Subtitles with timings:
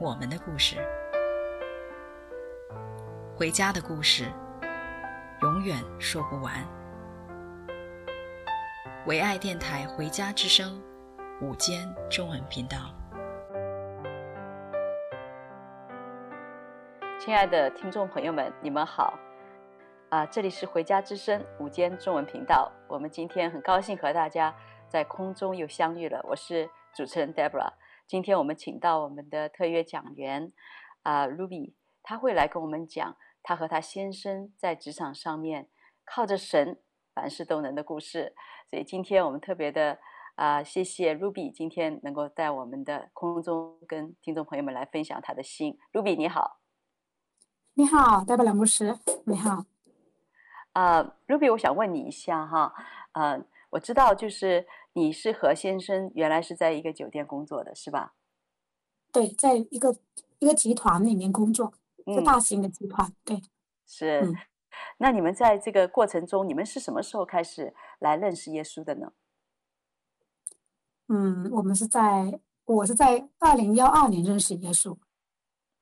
[0.00, 0.76] 我们的故事，
[3.36, 4.26] 回家的故事，
[5.42, 6.54] 永远说不完。
[9.06, 10.80] 唯爱电台《回家之声》
[11.44, 12.76] 午间中文频道，
[17.18, 19.18] 亲爱的听众朋友们，你们好！
[20.10, 22.70] 啊，这里是《回家之声》午间中文频道。
[22.86, 24.54] 我们今天很高兴和大家
[24.88, 26.20] 在空中又相遇了。
[26.22, 27.72] 我是主持人 Deborah。
[28.08, 30.50] 今天我们请到我们的特约讲员
[31.02, 33.16] 啊，Ruby，他会来跟我们讲。
[33.42, 35.68] 他和他先生在职场上面
[36.04, 36.80] 靠着神
[37.14, 38.34] 凡事都能的故事，
[38.68, 39.98] 所以今天我们特别的
[40.34, 45.78] 啊、呃，谢谢 Ruby 今天能够在我们的空中跟听众朋友们来分享他的心。
[45.92, 46.60] Ruby 你好，
[47.74, 49.64] 你好，代表梁牧师，你好。
[50.72, 52.74] 啊、呃、Ruby，我想问你一下哈，
[53.12, 58.14] 呃，我知道就是你是和先生原来是在一个酒店工作的是吧？
[59.12, 59.96] 对，在一个
[60.38, 61.72] 一个集团里面工作。
[62.06, 63.42] 一个大型的集团，对，
[63.86, 64.22] 是。
[64.22, 64.34] 嗯、
[64.96, 69.12] 那你们在这个过程中，你们是什么时候开始来认识耶稣的呢？
[71.08, 74.96] 嗯，我们是在我是在二零幺二年认识耶稣，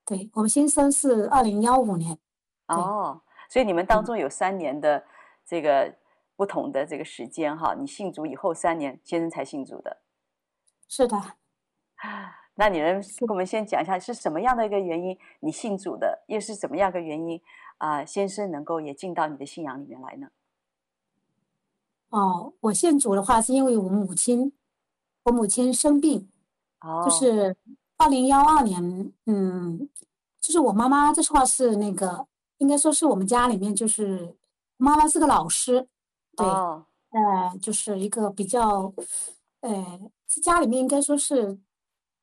[0.04, 2.19] 对，我们先生是二零幺五年。
[2.66, 5.04] 哦，所以你们当中有三年的
[5.44, 5.94] 这个
[6.36, 10.02] 不同的这个时间哈、嗯，你信主以后三年，先生才信主的。
[10.88, 11.16] 是的。
[12.58, 17.41] 那你能跟我们先讲一下是什么样的一个原因你信主的，又是怎么样的原因
[17.78, 18.06] 啊、呃？
[18.06, 20.28] 先生能够也进到你的信仰里面来呢？
[22.08, 24.53] 哦，我信主的话是因为我母亲，
[25.24, 26.30] 我母亲生病，
[26.80, 27.56] 哦，就是
[27.98, 29.88] 二零幺二年，嗯，
[30.41, 32.26] 就是我妈妈，这话是那个
[32.58, 34.34] 应该说是我们家里面就是
[34.78, 35.88] 妈妈是个老师，
[36.36, 38.92] 对，哦、呃，就是一个比较，
[39.60, 40.00] 呃，
[40.42, 41.58] 家里面应该说是。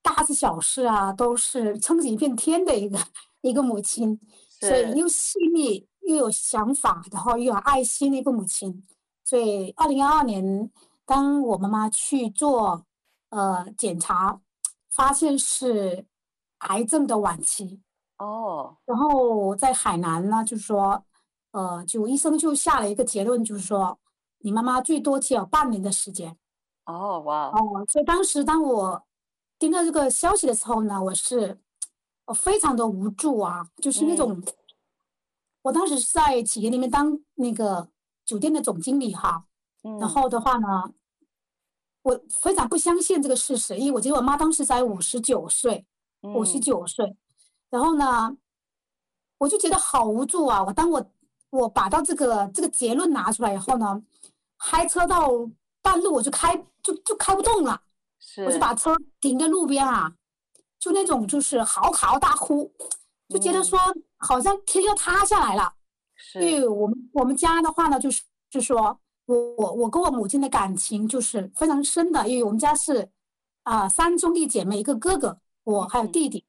[0.05, 2.99] 大事小事啊，都是撑起一片天的一个
[3.39, 4.19] 一个母亲，
[4.59, 8.83] 所以又细腻又有想法，然后又有爱心的一个母亲。
[9.23, 10.69] 所以，二零二二年，
[11.05, 12.85] 当我妈妈去做
[13.29, 14.41] 呃检查，
[14.89, 16.05] 发现是
[16.57, 17.79] 癌症的晚期
[18.17, 18.75] 哦。
[18.83, 21.01] 然后在海南呢，就是说，
[21.53, 23.97] 呃，就医生就下了一个结论，就是说，
[24.39, 26.37] 你妈妈最多只有半年的时间。
[26.85, 29.03] 哦，哇哦，所以当时当我。
[29.59, 31.57] 听到这个消息的时候呢，我是
[32.25, 34.43] 我非常的无助啊，就是那种，嗯、
[35.61, 37.87] 我当时是在企业里面当那个
[38.25, 39.45] 酒店的总经理哈，
[39.83, 40.93] 嗯、然后的话呢，
[42.01, 45.85] 我非常不相信这个事实，因为我觉得我妈当时才五十九岁，
[46.21, 47.15] 五十九岁，
[47.69, 48.35] 然后呢，
[49.37, 50.61] 我就觉得好无助啊。
[50.61, 51.09] 我当我
[51.53, 54.01] 我把到这个这个结论拿出来以后呢，
[54.57, 55.29] 开车到
[55.81, 57.79] 半路我就开就就开不动了。
[58.45, 60.11] 我就把车停在路边啊，
[60.79, 62.71] 就那种就是嚎啕大哭，
[63.29, 63.77] 就觉得说
[64.17, 65.73] 好像天要塌下来了。
[66.15, 73.07] 是，因为我们我们家的话呢，就是就是说我我我跟我母亲的感情就是非常深的，因为我们家是
[73.63, 76.43] 啊、呃、三兄弟姐妹，一个哥哥，我还有弟弟。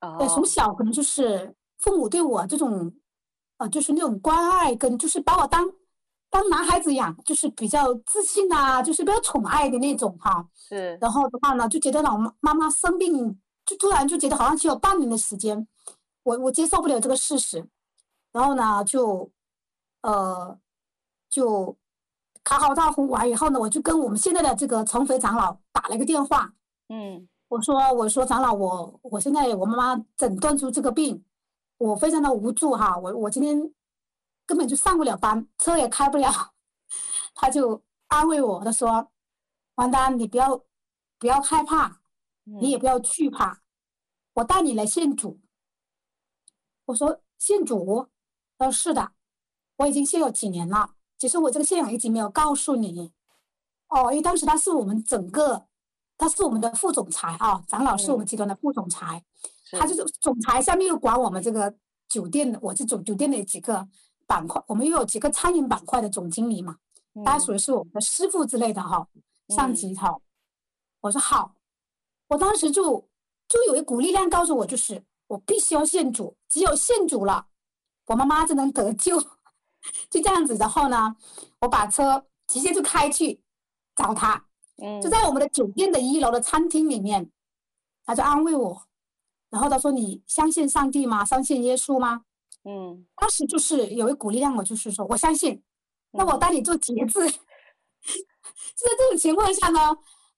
[0.00, 0.16] 哦。
[0.18, 2.92] 对，从小可能就是父母对我这种啊、
[3.60, 5.70] 呃，就是那种关爱跟就是把我当。
[6.32, 10.46] 当男孩子养，就是比较自信啊，就是比较宠爱的那种哈。
[10.54, 10.96] 是。
[11.00, 13.36] 然后的话呢，就觉得老妈妈妈生病，
[13.66, 15.66] 就突然就觉得好像只有半年的时间，
[16.22, 17.66] 我我接受不了这个事实。
[18.30, 19.28] 然后呢，就，
[20.02, 20.56] 呃，
[21.28, 21.76] 就，
[22.44, 26.52] 卡好大呼完以后呢，我就跟我们现在的这个成肥长老打了一个电话。
[26.90, 27.26] 嗯。
[27.48, 31.24] 我说我说长老，我我现在我妈妈诊断出这个病，
[31.80, 33.74] 我非常的无助哈，我我今天。
[34.46, 36.28] 根本就上不了班，车也开不了。
[37.36, 39.08] 他就安慰我，他说
[39.76, 40.60] ：“王丹，你不要
[41.20, 42.00] 不要害怕，
[42.42, 43.62] 你也不要惧怕，
[44.32, 45.38] 我带你来信主。”
[46.86, 48.08] 我说：“信主？”
[48.58, 49.12] 他说：“是的，
[49.76, 53.12] 我已经信有几年了，只是我这个信仰一直没有告诉你。”
[53.86, 55.68] 哦，因为当时他是我们整个，
[56.18, 59.24] 他是我们的副总裁啊，长老是我们集团的副总裁，
[59.72, 61.74] 他就是总裁下面又管我们这个
[62.08, 63.88] 酒店的，我是总酒店的几个。
[64.26, 66.76] 板块，我们又有几个餐饮板块的总经理嘛，
[67.24, 69.04] 他属于是我们的师傅之类的哈，
[69.48, 70.20] 上级哈。
[71.00, 71.56] 我说好，
[72.28, 73.08] 我当时就
[73.48, 77.48] 就有一股力量告诉我，就是我必须要信主，只有信主了，
[78.06, 79.20] 我妈妈才能得救。
[80.08, 81.16] 就这样子，然后呢，
[81.58, 83.42] 我把车直接就开去
[83.96, 84.46] 找他，
[84.76, 87.32] 嗯，就在我们的酒店的一楼的餐厅里面，
[88.04, 88.80] 他就安慰我，
[89.50, 91.24] 然后他说：“你相信上帝吗？
[91.24, 92.22] 相信耶稣吗？”
[92.64, 95.62] 嗯，当时就是有一股力量，我就是说我相信，
[96.12, 97.20] 那我带你做节制。
[97.20, 99.80] 嗯、就在这种情况下呢，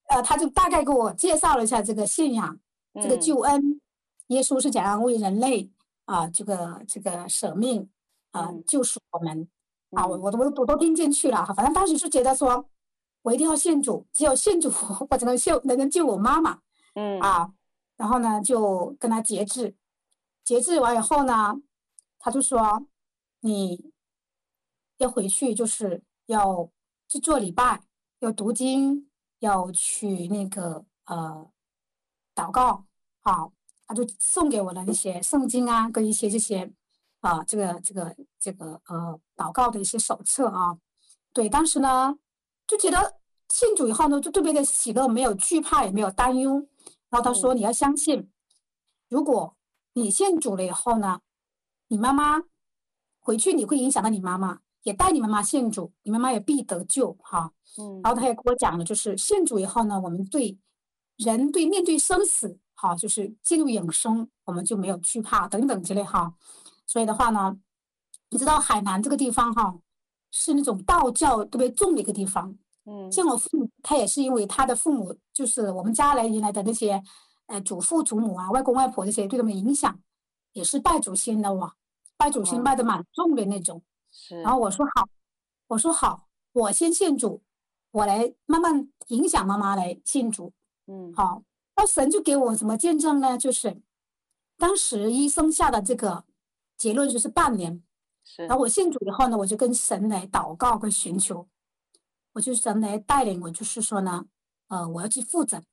[0.09, 2.59] 呃，他就大概给我介绍了一下这个信仰，
[3.01, 3.81] 这个救恩，嗯、
[4.29, 5.71] 耶稣是怎样为人类
[6.07, 7.89] 啊、呃，这个这个舍命。
[8.33, 9.47] 啊，救赎我们
[9.91, 10.07] 啊！
[10.07, 11.53] 我我都我都听进去了哈。
[11.53, 12.67] 反正当时是觉得说，
[13.21, 14.73] 我一定要信主，只有信主，
[15.11, 16.59] 我才能救，能能救我妈妈。
[16.95, 17.53] 嗯啊，
[17.97, 19.75] 然后呢，就跟他节制，
[20.45, 21.55] 节制完以后呢，
[22.19, 22.87] 他就说，
[23.41, 23.93] 你
[24.99, 26.71] 要回去，就是要
[27.09, 27.83] 去做礼拜，
[28.21, 29.09] 要读经，
[29.39, 31.51] 要去那个呃
[32.35, 32.87] 祷告。
[33.21, 33.53] 好，
[33.87, 36.73] 他就送给我的那些圣经啊，跟一些这些。
[37.23, 40.77] 啊，这个这个这个呃，祷告的一些手册啊，
[41.33, 42.19] 对，当时呢
[42.67, 46.67] 就觉得信主以后呢，就特别的喜乐，没有惧怕，也没有担忧。
[47.13, 48.31] 然后他说：“你要相信，
[49.11, 49.55] 如果
[49.93, 51.21] 你信主了以后呢，
[51.89, 52.45] 你妈妈
[53.21, 58.01] 回去你会影响到你妈妈，也带你妈妈信主，你妈妈也必得救。”哈，嗯。
[58.03, 60.59] 然后他也跟我讲了，就是信主以后呢，我们对
[61.19, 66.35] 人对面对生死，哈，就是进入永生，我们就没有惧怕等等之类哈。
[66.87, 67.59] 所以的话呢，
[68.31, 69.79] 你知道海南这个地方哈，
[70.31, 72.57] 是那种道教特别重的一个地方。
[72.85, 77.03] 嗯，像我父母，他也是因为他的父母就是我们家来原来的那些，
[77.47, 80.01] 呃，祖父祖母啊、外公外婆这些对他们影响，
[80.53, 81.75] 也是拜祖先的哇，
[82.17, 83.83] 拜祖先拜的蛮重的那种。
[84.11, 84.41] 是。
[84.43, 85.09] 然后我说好，
[85.69, 87.43] 我说好，我先信主，
[87.93, 90.53] 我来慢慢影响妈妈来信主。
[90.87, 91.43] 嗯，好，
[91.77, 93.39] 那神就给我什么见证呢？
[93.39, 93.81] 就是
[94.59, 96.25] 当时医生下的这个。
[96.79, 97.81] 结论就是半年，
[98.25, 98.45] 是。
[98.47, 101.47] 然后我信主以后呢，我就跟神来祷告跟寻求，
[102.33, 104.25] 我就神来带领我，就是说呢，
[104.69, 105.65] 呃，我要去复诊，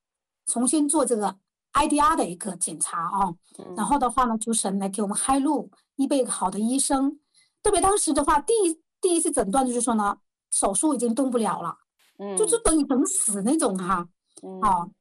[0.45, 1.37] 重新做这个
[1.73, 3.37] IDR 的一个检查啊、哦。
[3.75, 7.19] 然后的话呢，就神来给我们开路，预备好的医生。
[7.63, 10.17] 特别当时的话，第一第一次诊断就是说呢，
[10.51, 11.77] 手术已经动不了了，
[12.17, 14.07] 嗯，就是等于等死那种哈，
[14.43, 14.91] 嗯，哦。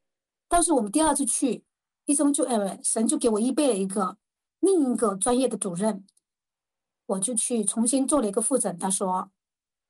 [0.49, 1.64] 但是我们第二次去，
[2.06, 4.16] 医生就呃，神就给我预备了一个。
[4.60, 6.05] 另一个专业的主任，
[7.06, 8.76] 我就去重新做了一个复诊。
[8.76, 9.31] 他说：“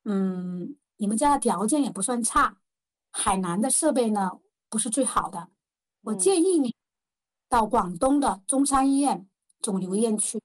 [0.05, 2.59] 嗯，你们家的条件也不算差，
[3.11, 5.49] 海南的设备呢不是最好的，
[6.03, 6.75] 我建议你
[7.49, 9.29] 到广东的中山医院
[9.61, 10.41] 肿瘤医院去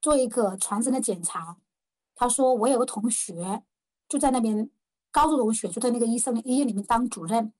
[0.00, 1.58] 做一个全身的检查。”
[2.18, 3.62] 他说：“我有个同学
[4.08, 4.70] 就在那边，
[5.10, 7.52] 高中同学就在那个医生医院里面当主任，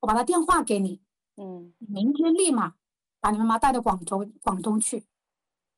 [0.00, 1.00] 我把他电话给你，
[1.36, 2.74] 嗯，明天立马
[3.20, 5.06] 把你妈妈带到广州广东去。”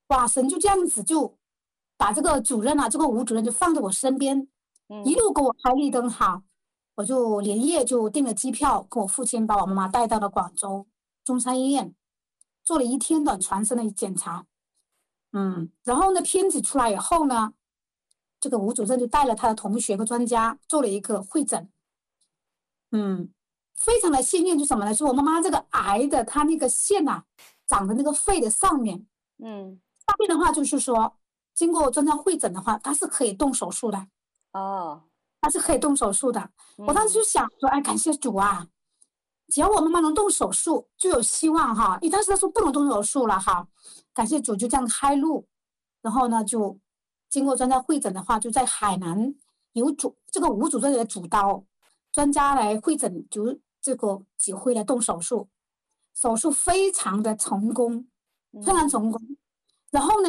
[0.09, 1.38] 哇，神就这样子就
[1.97, 4.49] 把这个主任啊，这个吴主任就放在我身边，
[5.05, 6.43] 一路给我开绿灯哈，
[6.97, 10.87] 我就连夜就订了机票，跟我父亲把我妈妈带到了广州
[11.25, 11.95] 中山医院，
[12.62, 14.47] 做了一天的全身的检查，
[15.33, 17.55] 嗯，然后呢，片子出来以后呢，
[18.38, 21.71] 这个吴主任就带了他的同学和专家做了一个会诊，
[22.93, 23.31] 嗯，
[23.75, 27.25] 非常的幸运，就什么来说，我妈妈这个癌的，她那个线呐，
[27.67, 29.07] 长在那个肺的上面，
[29.38, 29.81] 嗯。
[30.07, 31.17] 上面的话就是说，
[31.55, 34.07] 经过专家会诊的话，他是可以动手术的。
[34.55, 35.03] 哦，
[35.41, 36.41] 他是可以动手术的。
[36.79, 38.67] 嗯、我当时就想说，哎，感谢主啊！
[39.49, 41.99] 只要我妈妈能动手术，就有希望哈。
[42.01, 43.69] 一当时他说不能动手术了哈，
[44.15, 45.47] 感谢主就这样开路。
[46.01, 46.79] 然后呢，就
[47.29, 49.35] 经过专家会诊的话，就在海南
[49.73, 51.65] 有主这个吴主任的主刀，
[52.11, 55.49] 专家来会诊，就这个指挥来动手术，
[56.15, 58.07] 手术非常的成功，
[58.65, 59.21] 非常成功。
[59.23, 59.37] 嗯
[59.91, 60.29] 然后呢，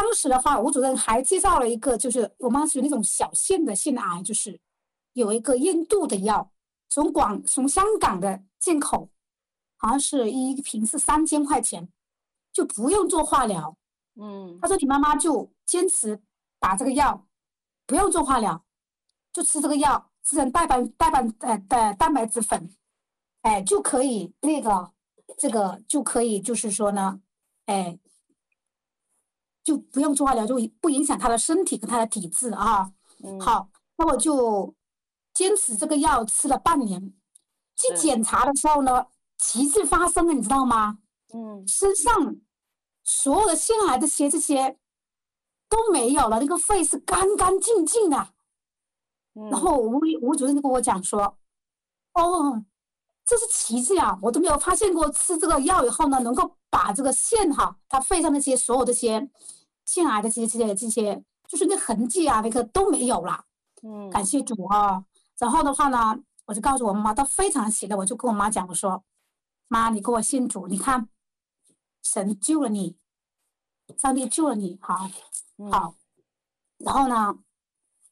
[0.00, 4.60] 当时的话，吴主任还介绍了一个，就是我妈是那种小腺的腺癌，就是
[5.14, 6.52] 有一个印度的药，
[6.88, 9.10] 从广从香港的进口，
[9.76, 11.88] 好像是一瓶是三千块钱，
[12.52, 13.76] 就不用做化疗。
[14.14, 16.22] 嗯，他说你妈妈就坚持
[16.60, 17.26] 打这个药，
[17.84, 18.64] 不用做化疗，
[19.32, 22.72] 就吃这个药，吃成蛋白蛋白呃的蛋白质粉，
[23.42, 24.92] 哎就可以那个
[25.36, 27.20] 这个就可以就是说呢，
[27.66, 27.98] 哎。
[29.68, 32.90] 就不用做化疗，就不影响他的身体跟他的体质啊。
[33.22, 34.74] 嗯、好，那我就
[35.34, 37.12] 坚持这个药吃了半年。
[37.76, 39.06] 去检查的时候呢，
[39.36, 41.00] 奇迹发生了，你知道吗？
[41.34, 42.36] 嗯，身上
[43.04, 44.78] 所有的腺癌这些这些
[45.68, 48.28] 都没有了，那个肺是干干净净的。
[49.34, 51.36] 嗯、然后吴吴主任就跟我讲说
[52.14, 52.64] ：“哦，
[53.26, 54.18] 这是奇迹啊！
[54.22, 59.28] 我都没有发现过，吃这个药以后呢，能够把这个腺哈，它肺上那些所有这些
[59.88, 63.42] 腺癌的这些这些这些，就是那痕迹啊，那个都没有了。
[63.82, 65.02] 嗯，感谢主啊！
[65.38, 69.02] 然后的话呢，我就告诉我妈妈，她非常喜乐，我就跟我妈讲，我说
[69.68, 71.08] ：“妈，你给我信主，你看，
[72.02, 72.98] 神救了你，
[73.96, 74.94] 上帝救了你，好，
[75.70, 75.94] 好。
[75.94, 75.94] 嗯”
[76.84, 77.38] 然后呢，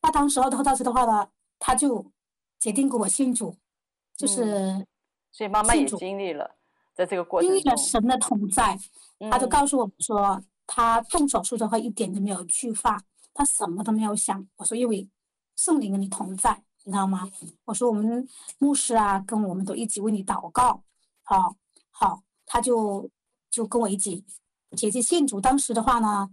[0.01, 1.29] 那当时候的当时的话呢，
[1.59, 2.11] 他就
[2.59, 3.55] 决定给我信主，
[4.17, 4.45] 就是。
[4.45, 4.87] 嗯
[5.33, 6.57] 所以妈妈也经历了，
[6.95, 8.79] 在这个过程中，经历了神的同在，
[9.31, 13.01] 他就告诉我们说，他动手术的话一点都没有惧怕，
[13.33, 14.47] 他什么都没有想。
[14.57, 15.09] 我说因为
[15.55, 17.31] 圣灵跟你同在，你知道吗？
[17.65, 20.83] 我说我们牧师啊，跟我们都一起为你祷告，
[21.23, 21.57] 好，
[21.91, 23.11] 好，他就
[23.51, 24.25] 就跟我一起
[24.77, 25.41] 姐姐信主。
[25.41, 26.29] 当时的话呢，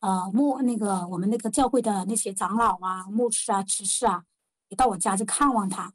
[0.00, 4.24] 呃，牧那个我们那个教会的那些长老啊、牧师啊、执事啊，
[4.68, 5.92] 也到我家去看望他。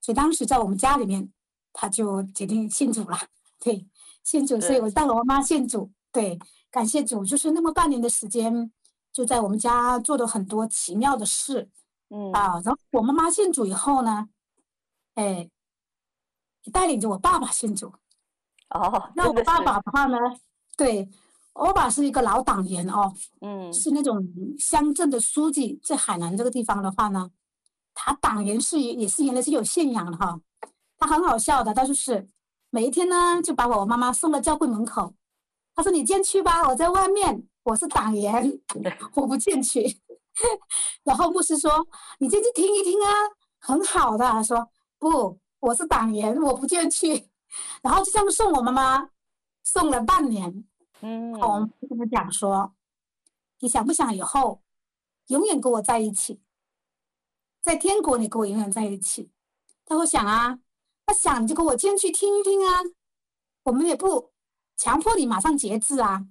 [0.00, 1.32] 所以当时在我们家里面。
[1.74, 3.16] 他就决定信主了，
[3.58, 3.86] 对，
[4.22, 6.38] 信主，所以我带了我妈信主，对，
[6.72, 8.72] 感谢主，就是那么半年的时间，
[9.12, 11.68] 就在我们家做了很多奇妙的事，
[12.08, 14.30] 嗯啊，然后我妈妈信主以后呢，
[15.14, 15.50] 哎，
[16.72, 17.92] 带领着我爸爸信主，
[18.70, 20.16] 哦，那我爸爸的话呢，
[20.74, 21.06] 对，
[21.52, 23.12] 我爸是一个老党员哦，
[23.42, 24.26] 嗯，是那种
[24.58, 27.30] 乡镇的书记，在海南这个地方的话呢，
[27.92, 30.40] 他党员是也是原来是有信仰的哈。
[30.96, 32.26] 他很好笑的，他就是
[32.70, 35.12] 每一天呢，就把我妈妈送到教会门口。
[35.74, 38.60] 他说：“你进去吧，我在外面，我是党员，
[39.14, 40.00] 我不进去。”
[41.04, 41.86] 然后牧师说
[42.20, 43.10] ：“你进去听一听啊，
[43.58, 47.28] 很好的。”他说：“不，我是党员，我不进去。”
[47.82, 49.10] 然后就这样送我妈妈，
[49.62, 50.64] 送了半年。
[51.00, 52.74] 嗯，我们跟他讲说
[53.60, 54.62] ：“你想不想以后
[55.28, 56.40] 永远跟我在一起，
[57.60, 59.30] 在天国你跟我永远在一起？”
[59.84, 60.58] 他会想啊。
[61.04, 62.80] 他想你就跟我进去听一听啊，
[63.64, 64.31] 我们也不
[64.82, 66.26] 强迫你马上节制啊。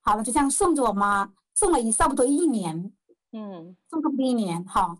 [0.00, 2.92] 好了，就这样送着我妈，送了一差不多一年，
[3.30, 4.64] 嗯，送差不多一年。
[4.64, 4.98] 哈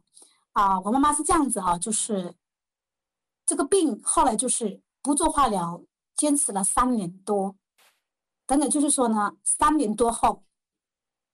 [0.52, 2.36] 啊，我妈妈是这样子啊，就是
[3.44, 5.82] 这个病后来就是不做化疗，
[6.14, 7.56] 坚持了三年多，
[8.46, 10.44] 等等，就是说呢，三年多后，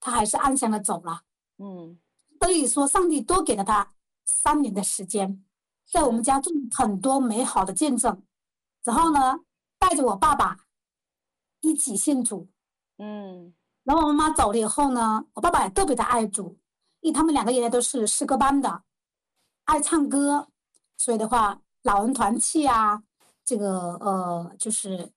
[0.00, 1.20] 她还是安详的走了。
[1.58, 1.98] 嗯，
[2.40, 3.92] 所以说上帝多给了她
[4.24, 5.44] 三年的时间。
[5.92, 8.22] 在我们家做很多美好的见证，
[8.84, 9.40] 然后呢，
[9.78, 10.56] 带着我爸爸
[11.60, 12.48] 一起信主，
[12.98, 13.52] 嗯，
[13.84, 16.58] 然后我妈妈走了以后呢，我爸爸也特别的爱主，
[17.00, 18.82] 因为他们两个原来都是诗歌班的，
[19.64, 20.48] 爱唱歌，
[20.96, 23.02] 所以的话，老人团契啊，
[23.44, 25.12] 这个呃，就是，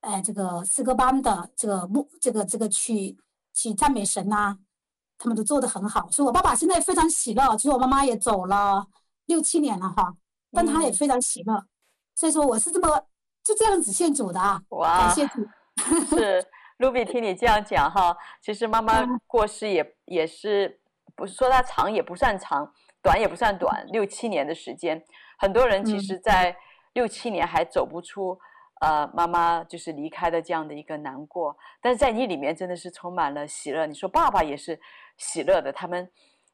[0.00, 3.16] 哎，这个诗歌班的这个目，这个这个去
[3.52, 4.58] 去赞美神呐、啊，
[5.18, 8.86] 他们都做得很好，所以我爸爸现在非常喜乐，其实我妈妈也走了。
[9.26, 10.14] 六七年了哈，
[10.52, 11.68] 但他也非常喜乐，嗯、
[12.14, 12.88] 所以说我是这么
[13.42, 14.62] 就这样子献主的啊。
[14.68, 15.44] 哇，感谢主。
[16.10, 16.44] 是
[16.78, 20.80] ，Ruby 听你这样讲哈，其实妈妈过世也、嗯、也是
[21.14, 25.02] 不是说她长也不算长，短也不算短，六七年的时间。
[25.38, 26.56] 很多人其实，在
[26.94, 28.38] 六七年还走不出，
[28.80, 31.56] 嗯、呃，妈妈就是离开的这样的一个难过。
[31.80, 33.86] 但是在你里面真的是充满了喜乐。
[33.86, 34.80] 你说爸爸也是
[35.16, 36.10] 喜乐的，他们，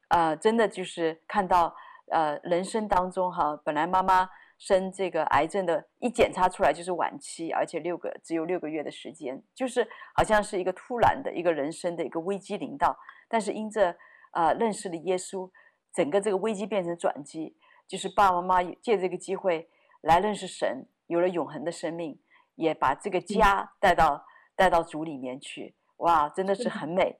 [0.09, 1.75] 呃，真的就是看到。
[2.11, 4.29] 呃，人生当中哈，本来妈妈
[4.65, 12.97] 生这个癌症的，一检查出来就是晚期，而且六个只有六个月的时间，就是好像是一个突然的一个人生的一个危机临到。
[13.27, 13.93] 但是因着
[14.31, 15.51] 呃认识了耶稣，
[15.93, 19.69] 整个这个危机变成转机，就是爸爸妈妈借这个机会
[20.01, 22.17] 来认识神，有了永恒的生命，
[22.55, 25.75] 也把这个家带到带到主里面去。
[25.97, 27.19] 哇，真的是很美。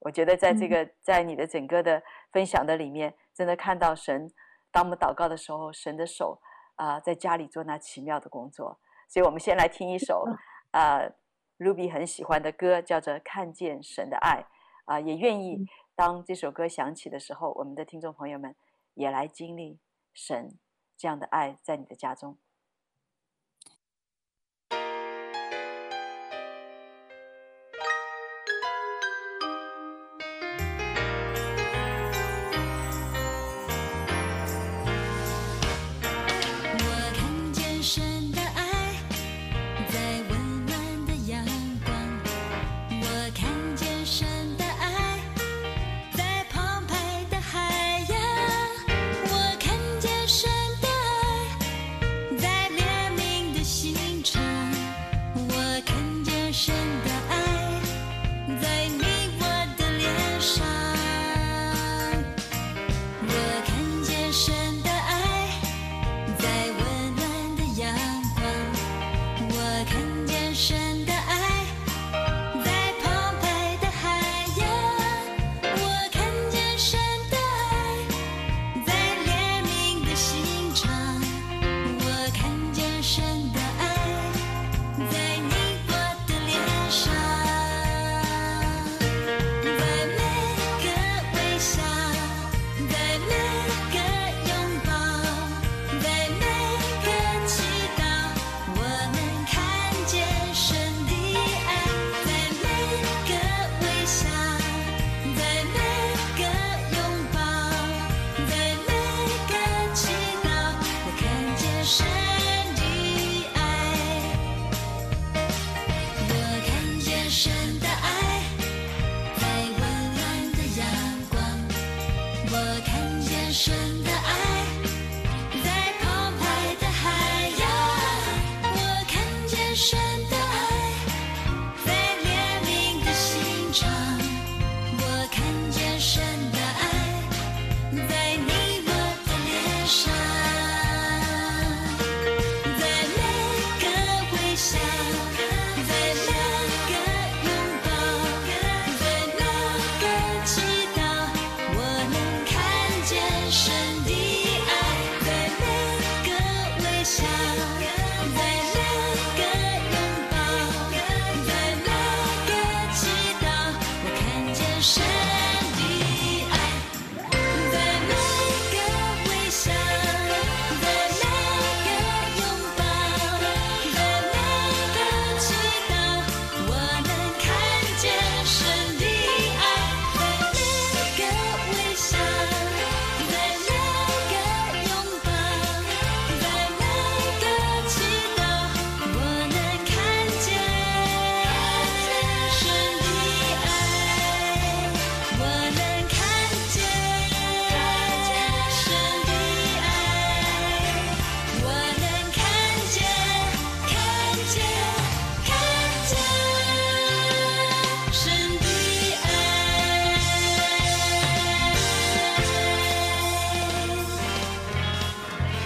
[0.00, 3.14] 我觉得在这个在你的整个的分享的里面。
[3.34, 4.30] 真的看到神，
[4.70, 6.38] 当我们祷告的时候，神的手
[6.82, 8.76] 啊、呃，在家里做那奇妙的工作。
[9.08, 10.24] 所以，我们先来听一首
[10.72, 11.14] 啊、呃、
[11.58, 14.40] ，Ruby 很喜欢的歌，叫做《看见神的爱》
[14.86, 18.56] 啊、呃，也愿意当这首歌响起的时候，我们的听众朋友们
[18.94, 19.78] 也来经历
[20.12, 20.58] 神
[20.96, 22.36] 这样的爱在你的家中。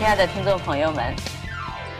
[0.06, 1.12] 亲爱的听众朋友们，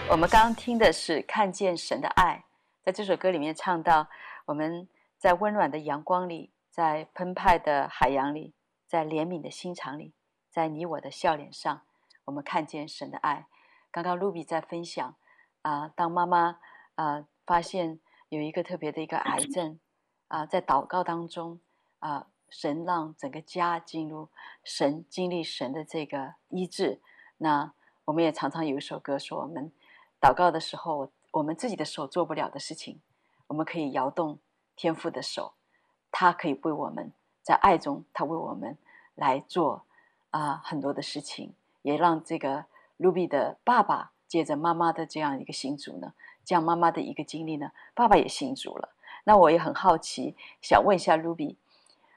[0.09, 2.37] 我们刚刚听的是《看见神的爱》。
[2.85, 4.07] 在这首歌里面唱到，
[4.45, 4.88] 我们
[5.19, 8.55] 在温暖的阳光里，在澎湃的海洋里，
[8.87, 10.12] 在怜悯的心肠里，
[10.49, 11.83] 在你我的笑脸上，
[12.27, 13.49] 我们看见神的爱。
[13.90, 15.16] 刚刚露比在分享
[15.62, 16.61] 啊、当妈妈
[16.95, 19.81] 啊、发现有一个特别的一个癌症
[20.29, 21.59] 啊、在祷告当中
[21.99, 24.29] 啊、神让整个家进入
[24.62, 27.01] 神经历神的这个医治，
[27.38, 27.73] 那。
[28.07, 29.71] 我们也常常有一首歌说，我们
[30.21, 33.01] 祷告的时候，我们自己的手做不了的事情，
[33.49, 34.38] 我们可以摇动
[34.77, 35.55] 天父的手，
[36.12, 38.79] 他可以为我们在爱中，他为我们
[39.16, 39.85] 来做
[40.31, 42.66] 啊、很多的事情，也让这个
[42.99, 46.14] Ruby 的爸爸借着妈妈的这样一个信主呢，
[46.45, 48.90] 这样妈妈的一个经历呢，爸爸也信主了。
[49.25, 51.57] 那我也很好奇，想问一下 Ruby，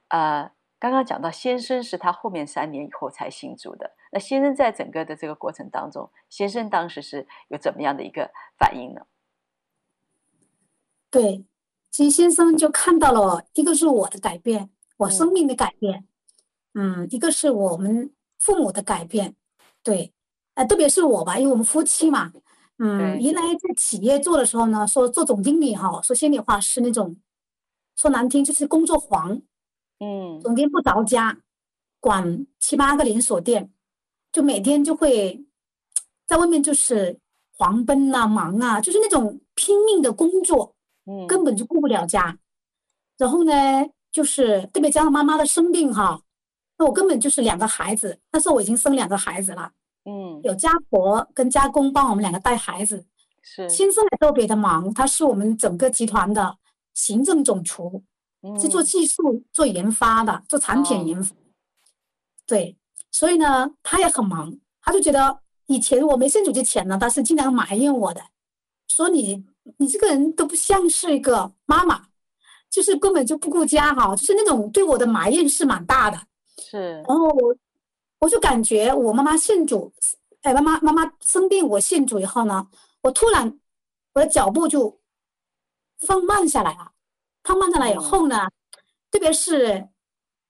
[0.10, 3.92] 啊、呃，刚刚讲到先生是他后面三年以后才信主的。
[4.12, 9.02] 那先生在整个的这个过程当中，先生当时是有怎么样的一个反应呢？
[11.12, 11.46] 对，
[11.92, 16.06] 其实先生就看到了，一个是我的改变，我生命的改变，
[16.74, 19.36] 嗯，嗯，一个是我们父母的改变，
[19.84, 20.14] 对，
[20.54, 22.32] 呃，特别是我吧，因为我们夫妻嘛，
[22.78, 27.18] 嗯，原来在企业做的时候呢，说做总经理哈，说心里话是那种，
[27.96, 29.42] 说难听就是工作狂，
[30.00, 31.38] 嗯，整天不着家，
[32.00, 33.72] 管七八个连锁店。
[34.32, 35.44] 就每天就会
[36.28, 37.20] 在外面就是
[37.58, 40.76] 狂奔啊，忙啊，就是那种拼命的工作，
[41.08, 42.38] 嗯，根本就顾不了家。
[43.18, 43.52] 然后呢，
[44.12, 46.22] 就是特别加上妈妈的生病哈，
[46.78, 49.72] 那我根本就是两个孩子，那时候我已经生两个孩子了，
[50.06, 53.04] 嗯，有家婆跟家公帮我们两个带孩子，
[53.42, 53.68] 是。
[53.68, 56.56] 先生也特别的忙，他是我们整个集团的
[56.94, 58.04] 行政总厨，
[58.60, 61.36] 是做技术、做研发的，做产品研发，
[62.46, 62.76] 对。
[63.12, 68.22] 所以呢，他也很忙，他就觉得以前我没信主之前呢，他是经常埋怨我的，
[68.88, 69.44] 说你
[69.78, 72.08] 你这个人都不像是一个妈妈，
[72.70, 76.22] 就是根本就不顾家哈，就是那种对我的埋怨是蛮大的。
[76.62, 77.56] 是，然后我
[78.20, 79.92] 我就感觉我妈妈信主，
[80.44, 82.68] 哎，妈妈妈妈生病，我信主以后呢，
[83.02, 83.60] 我突然
[84.14, 85.00] 我的脚步就
[86.02, 86.92] 放慢下来了，
[87.50, 88.52] 放慢下来以后呢，嗯、
[89.10, 89.90] 特别是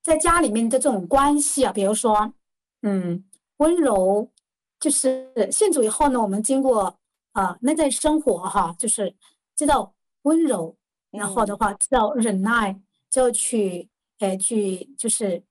[0.04, 2.34] 在家里面的这种关系啊，比如说。
[2.82, 3.26] 嗯，
[3.58, 4.32] 温柔
[4.80, 6.98] 就是信主以后呢，我们经过
[7.34, 9.14] 啊内在生活哈，就是
[9.54, 10.78] 知道温柔，
[11.12, 15.44] 然后的话知道忍耐，就去呃去就是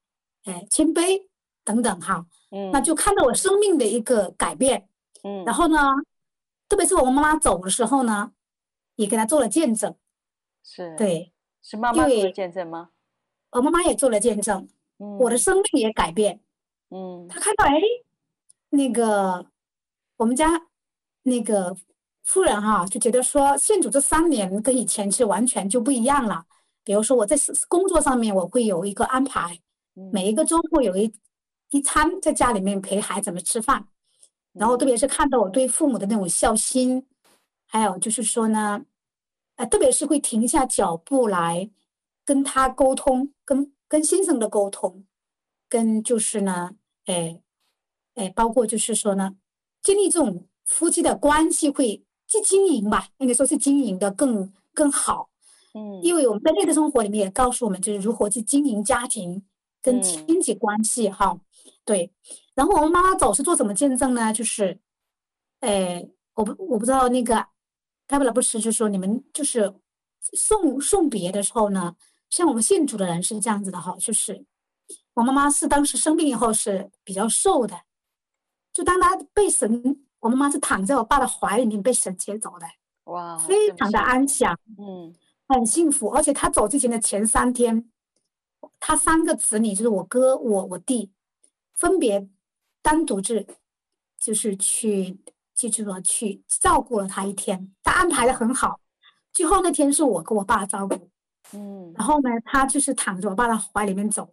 [0.44, 1.22] 呃谦卑
[1.64, 4.88] 等等哈，嗯，那就看到我生命的一个改变，
[5.22, 5.76] 嗯，然后呢，
[6.66, 8.32] 特别是我妈妈走的时候呢，
[8.96, 9.94] 也给她做了见证。
[10.64, 11.30] 是，对，
[11.70, 12.88] 是妈妈做了见证吗？
[13.50, 14.66] 我妈妈也做了见证，
[15.00, 16.40] 嗯、我的生命也改变。
[16.88, 17.78] 嗯，她看到哎，
[18.70, 19.44] 那个
[20.16, 20.48] 我们家
[21.24, 21.76] 那个
[22.24, 26.42] 夫人哈、啊，就觉得说信主这三年跟以前是完全就不一样了。
[26.82, 27.36] 比如说我在
[27.68, 29.60] 工作上面，我会有一个安排，
[29.94, 31.12] 嗯、每一个周末有一
[31.68, 33.86] 一餐在家里面陪孩子们吃饭。
[34.54, 37.06] 然后，特别是看到我对父母的那种孝心，
[37.66, 38.82] 还有就是说呢，
[39.58, 41.70] 呃，特别是会停下脚步来
[42.24, 45.04] 跟他沟通，跟跟先生的沟通，
[45.68, 47.40] 跟就是呢，哎，
[48.14, 49.36] 哎，包括就是说呢，
[49.82, 55.28] 建立这种夫妻的关系会去经营吧，应该说是经营的更更好。
[55.74, 59.44] 嗯，因为我们在《乐的生活》里面也告诉我们，就是如何去经营家庭
[59.82, 61.32] 跟亲戚关系哈。
[61.32, 61.40] 嗯
[61.84, 62.12] 对，
[62.54, 64.30] 然后我们妈妈总是做什么见证呢？
[64.30, 64.78] 就是，
[65.60, 67.46] 哎，我不我不知道那个，
[68.08, 69.72] 他们老不是就说你们就是
[70.32, 71.94] 送送别的时候呢，
[72.28, 74.44] 像我们信主的人是这样子的哈，就是
[75.14, 77.78] 我妈妈是当时生病以后是比较瘦的，
[78.72, 82.66] 就当她被神，我妈妈是躺在我爸的怀里面被神接走的，
[83.04, 85.14] 哇，非常的安详，嗯，
[85.46, 87.90] 很幸福，而且她走之前的前三天，
[88.80, 91.12] 她三个子女就是我哥、我、我弟。
[91.74, 92.28] 分别
[92.82, 93.46] 单独是，
[94.18, 95.16] 就是去
[95.58, 98.78] 记住了去照顾了他一天，他安排的很好。
[99.32, 100.94] 最后那天是我跟我爸照顾，
[101.52, 104.32] 嗯，然后呢，他就是躺着我爸的怀里面走，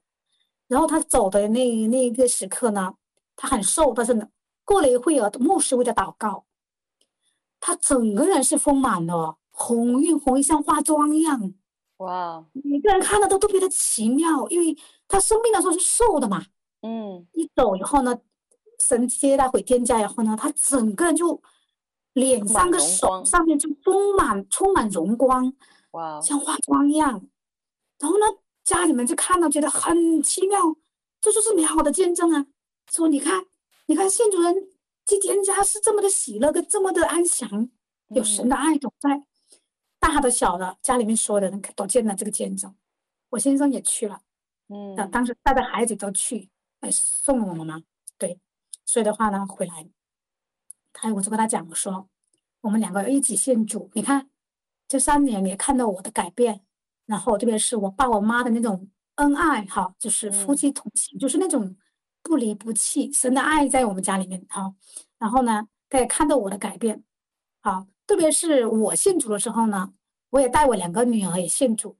[0.67, 2.93] 然后他走的那那一个时刻呢，
[3.35, 4.27] 他很瘦，但是呢，
[4.63, 6.45] 过了一会儿，牧师为他祷告，
[7.59, 11.53] 他整个人是丰满的，红晕红晕像化妆一样，
[11.97, 16.45] 哇，每个人看到都特别的奇妙，因为他生病的时候是瘦的嘛。
[16.81, 18.15] 嗯，一走以后呢，
[18.79, 21.41] 神接待回天家以后呢，他整个人就
[22.13, 25.53] 脸上个手上面就充满充满荣光，
[25.91, 27.27] 哇，像化妆一样。
[27.99, 28.25] 然后呢，
[28.63, 30.59] 家里面就看到觉得很奇妙，
[31.21, 32.45] 这就是美好的见证啊。
[32.91, 33.45] 说你看，
[33.85, 34.53] 你看信主人
[35.05, 37.69] 进天家是这么的喜乐，跟这么的安详，
[38.09, 39.23] 有神的爱总在，
[39.99, 42.75] 大的小的家里面所有的人都见了这个见证。
[43.29, 44.21] 我先生也去了，
[44.69, 46.49] 嗯，当时带着孩子都去。
[46.91, 47.81] 送了我妈妈，
[48.15, 48.39] 对，
[48.85, 49.87] 所以的话呢，回来，
[50.93, 52.07] 他我就跟他讲，我说，
[52.61, 54.29] 我们两个一起信主，你看，
[54.87, 56.61] 这三年也看到我的改变，
[57.05, 61.75] 然后特别是我爸我妈的那种恩爱，哈，就是夫妻同行，嗯、就是那种
[62.21, 64.73] 不离不弃，神的爱在我们家里面，哈，
[65.17, 67.03] 然后呢，他也看到我的改变，
[67.61, 69.93] 好，特别是我信主的时候呢，
[70.29, 71.97] 我也带我两个女儿也信主，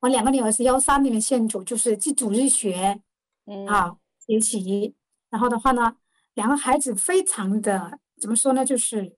[0.00, 3.00] 我两个女儿是幺三里面信主，就是记主日学。
[3.46, 4.94] 嗯，好，学习，
[5.28, 5.96] 然后的话呢，
[6.34, 8.64] 两个孩子非常的怎么说呢？
[8.64, 9.16] 就是，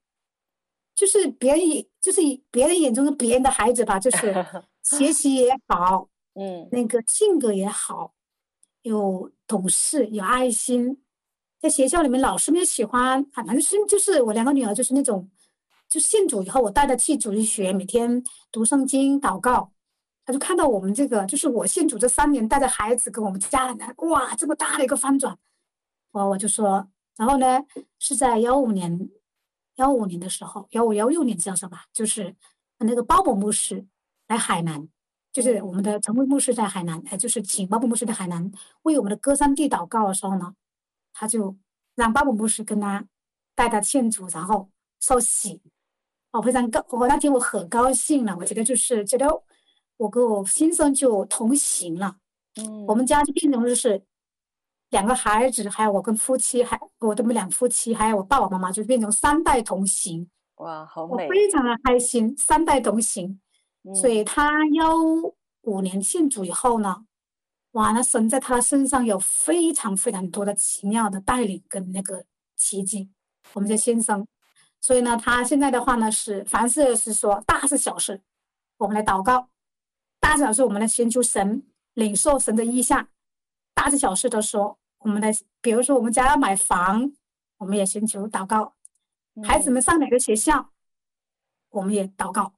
[0.94, 2.20] 就是别人眼，就是
[2.50, 4.34] 别人眼中的别人的孩子吧，就是
[4.82, 8.14] 学习也好，嗯，那个性格也好，
[8.82, 11.02] 有懂事，有爱心，
[11.60, 15.30] 在学校里面老师们也喜欢，反正是就是我两个女儿就是那种，
[15.88, 19.72] 就信主以后，我带她去主日学，每天读圣经、祷告。
[20.24, 23.76] 她就看到我们这个，就是我信主这三年带着孩子跟我们家人，
[24.08, 25.36] 哇，这么大的一个翻转，
[26.12, 26.88] 我我就说，
[27.22, 27.46] 然后呢，
[28.00, 29.08] 是在幺五年，
[29.76, 31.78] 幺五年的时候，幺五幺六年叫什么？
[31.92, 32.34] 就是
[32.78, 33.86] 那个鲍勃牧师
[34.26, 34.88] 来海南，
[35.32, 38.50] 就是我们的陈慧牧师在海南，哎，就是请鲍勃牧师在海南
[38.82, 40.52] 为我们的歌山地祷告的时候呢，
[41.12, 41.56] 他就
[41.94, 43.06] 让鲍勃牧师跟他
[43.54, 45.62] 带他信主，然后受洗，
[46.32, 49.28] 我非常高，我那天我很高兴了，我觉得就是觉得。
[49.98, 52.16] 我跟我先生就同行了，
[52.56, 54.02] 嗯，我们家就变成就是
[54.92, 60.30] 两个孩子，还有我跟夫妻，还我的们两夫妻，还有我爸爸妈妈，就变成三代同行。
[60.56, 61.24] 哇，好美！
[61.24, 63.40] 我非常的开心，三代同行。
[63.84, 64.94] 嗯、所以他幺
[65.62, 67.04] 五年信主以后呢，
[67.72, 72.24] 哇，那神在他身上有非常非常多的奇妙的带领跟那个
[72.54, 73.10] 奇迹。
[73.54, 74.26] 我们的先生，
[74.78, 78.20] 所以呢，他现在的话呢是凡事是说大事小事，
[78.76, 79.48] 我们来祷告。
[80.20, 83.04] 大事小事，我们来寻求神，领受神的意象；
[83.74, 85.28] 大事小事都说，我们的，
[85.60, 87.12] 比如说我们家要买房，
[87.58, 88.74] 我们也寻求祷告；
[89.44, 90.70] 孩子们上哪个学校，
[91.70, 92.54] 我们也祷告。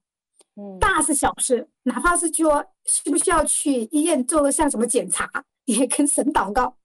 [0.57, 5.28] 嗯，大事小事，哪怕是说需不需要去医院做个像什么检查，
[5.66, 6.76] 也跟神祷告。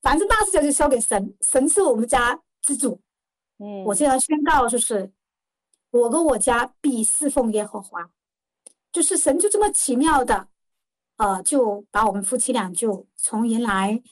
[0.00, 3.00] 反正大事小事交给神，神是我们家之主。
[3.58, 5.12] 嗯，我现在宣告就是，
[5.90, 8.10] 我跟我家必侍奉耶和华。
[8.90, 10.48] 就是神就这么奇妙的，
[11.16, 14.02] 呃，就把我们夫妻俩就从原来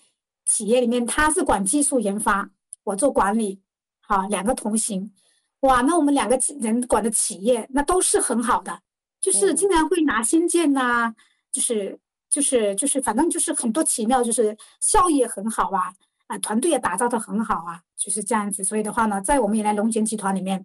[0.47, 2.49] 企业里面，他是管技术研发，
[2.85, 3.61] 我做管理，
[4.01, 5.13] 好，两个同行，
[5.61, 8.81] 哇，那我们两个人管的企业那都是很好的，
[9.21, 11.15] 就是经常会拿新建呐、啊，
[11.53, 11.99] 就是
[12.31, 15.93] 就是就是反正就是很多奇妙，就是效益也很好啊，
[16.29, 18.65] 啊，团队也打造的很好啊，就是这样子。
[18.65, 20.65] 所以的话呢，在我们原来龙泉集团里面，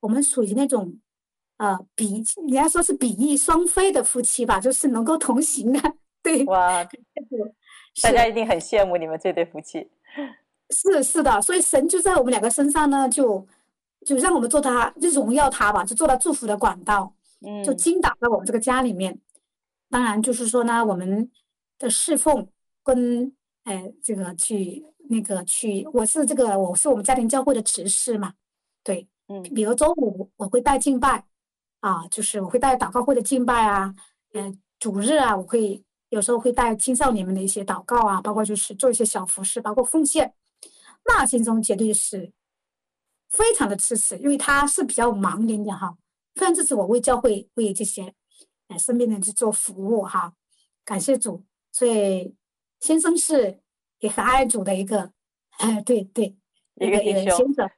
[0.00, 0.98] 我们属于那种。
[1.60, 6.42] 呃，比人家说是比翼双飞的夫妻吧，就是能够同行的，对。
[6.46, 6.82] 哇，
[8.02, 9.90] 大家一定很羡慕你们这对夫妻。
[10.70, 13.46] 是是的，所以神就在我们两个身上呢，就
[14.06, 19.18] 就让我们做他，就荣耀他吧，就做他祝福的管道，嗯，就倾倒在我们这个家里面。
[19.88, 21.30] 当然，就是说呢，我们
[21.78, 22.48] 的侍奉
[22.82, 23.32] 跟
[23.64, 28.34] 哎这个去那个去，我是这个我是我们家庭教会的执事嘛，
[28.84, 31.24] 对，嗯，比如周五我会带敬拜。
[31.80, 33.94] 啊，就是我会带祷告会的敬拜啊，
[34.34, 40.34] 嗯，主日啊，我会有时候会带青少年们的一些祷告啊，包括就是做一些小服饰，包括奉献。
[41.06, 42.32] 那心中绝对是
[43.30, 45.96] 非常的支持，因为他是比较忙一点点哈，
[46.34, 48.12] 非常支持我为教会为这些
[48.68, 50.34] 呃身边人去做服务哈，
[50.84, 51.44] 感谢主。
[51.72, 52.34] 所以
[52.80, 53.60] 先生是
[54.00, 55.12] 也很爱主的一个，
[55.58, 56.36] 哎，对对，
[56.74, 57.70] 一个弟兄，先生，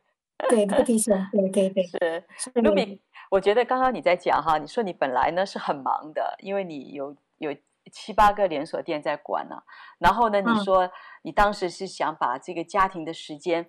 [0.48, 3.00] 对，一个弟兄，对对对，是卢比。
[3.30, 7.54] 我觉得刚刚你在讲哈，你说你本来呢是很忙的，因为你有有
[7.92, 9.62] 七八个连锁店在管呢、啊。
[9.98, 10.90] 然后呢，你说
[11.22, 13.62] 你当时是想把这个家庭的时间，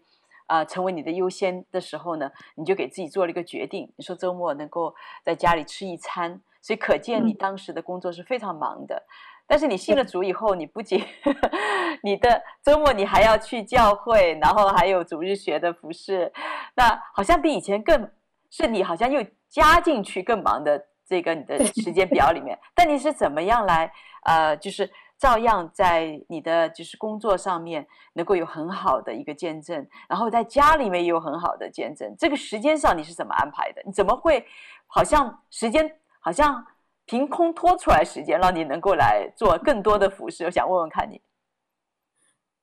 [0.47, 6.41] 啊、呃，成为你的优先的时候呢，你就给自己做了一个决定，你说周末能够在家里吃一餐。
[6.61, 9.03] 所以可见你当时的工作是非常忙的。
[9.45, 11.05] 但是你信了主以后，你不仅
[12.01, 16.31] 你的周末你还要去教会，然后还有主日学的服饰，
[16.75, 18.09] 那好像比以前更
[18.49, 19.23] 是你好像又。
[19.53, 20.83] 加进去更忙的
[21.13, 23.91] 这个你的时间表里面，但你是怎么样来
[24.23, 32.15] 呃，就是照样在你的就是工作上面能够有很好的一个见证，然后在家里面也有很好的见证。
[32.17, 33.83] 这个时间上你是怎么安排的？
[33.85, 34.43] 你怎么会
[34.87, 36.65] 好像时间好像
[37.05, 40.45] 凭空拖出来时间，让你能够来做更多的服饰？
[40.45, 41.21] 我想问问看你。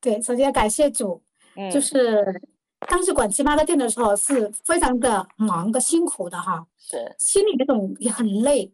[0.01, 1.23] 对，首先感谢主，
[1.55, 2.41] 嗯，就是。
[2.87, 8.73] 当时管七八个店的时候是非常的忙的、辛苦的哈，是心里那种也很累，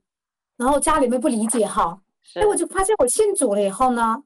[0.56, 4.24] 然后家里面不理解哈，所以我就发现我信主了以后呢，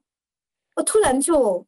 [0.76, 1.66] 我突然就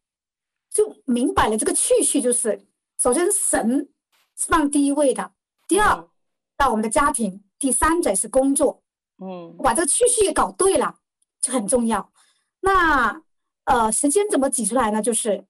[0.70, 2.64] 就明白了这个去序，就是
[2.98, 3.88] 首先神
[4.36, 5.32] 是放第一位的，
[5.66, 6.08] 第二、嗯、
[6.56, 8.82] 到我们的家庭，第三者是工作，
[9.18, 11.00] 嗯，把这个去序也搞对了
[11.40, 12.12] 就很重要。
[12.60, 13.20] 那
[13.64, 15.02] 呃时间怎么挤出来呢？
[15.02, 15.44] 就是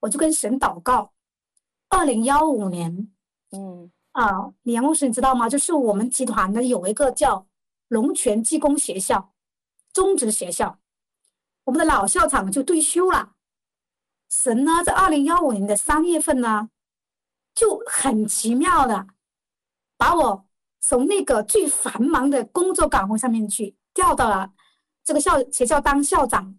[0.00, 1.12] 我就跟神祷告。
[1.90, 3.10] 二零幺五年，
[3.50, 5.48] 嗯啊，李阳老师，你知道吗？
[5.48, 7.46] 就是我们集团呢有一个叫
[7.88, 9.32] 龙泉技工学校，
[9.92, 10.78] 中职学校，
[11.64, 13.32] 我们的老校长就退休了。
[14.28, 16.70] 神呢，在二零幺五年的三月份呢，
[17.54, 19.08] 就很奇妙的
[19.96, 20.46] 把我
[20.80, 24.52] 从那个最繁忙的工作岗位上面去调到了
[25.04, 26.56] 这个校学校当校长，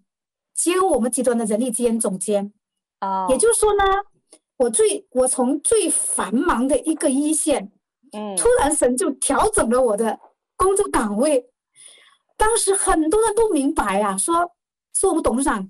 [0.54, 2.52] 兼我们集团的人力资源总监。
[3.00, 3.84] 啊，也就是说呢。
[4.62, 7.72] 我最我从最繁忙的一个一线，
[8.12, 10.20] 嗯，突然神就调整了我的
[10.56, 11.50] 工作岗位。
[12.38, 14.52] 当时很多人都明白啊，说
[14.94, 15.68] 说我们董事长，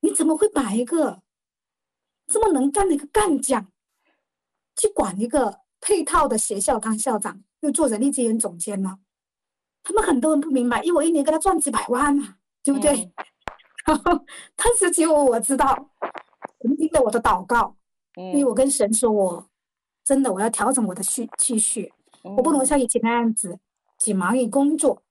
[0.00, 1.22] 你怎么会把一个
[2.26, 3.66] 这么能干的一个干将，
[4.76, 8.98] 去管一个配套的学校当校长，又做人力资源总监呢？
[9.82, 12.92] 他们很多人不明白，因为我一年给他赚几百万啊，对不对？
[12.92, 13.12] 嗯、
[13.86, 15.90] 然 后当时只有我知道，
[16.60, 17.74] 神听了我的祷告。
[18.18, 19.48] 因为我跟神说，我
[20.04, 21.92] 真的我要调整我的序序序，
[22.24, 23.60] 我不能像以前那样子
[23.96, 25.04] 只忙于工作，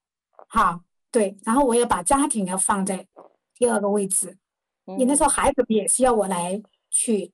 [0.50, 3.08] 哈，对，然后我也把家庭要放在
[3.56, 4.38] 第二个位置，
[4.98, 7.32] 你那时候孩子也需要我来去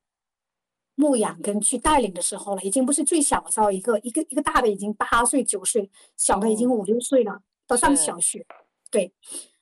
[0.93, 8.45] 牧养跟去带领的时候了，已经不是最小的时候，一个一个一个大的已经八岁九岁，小的已经五六岁了，都上小学，
[8.91, 9.11] 对，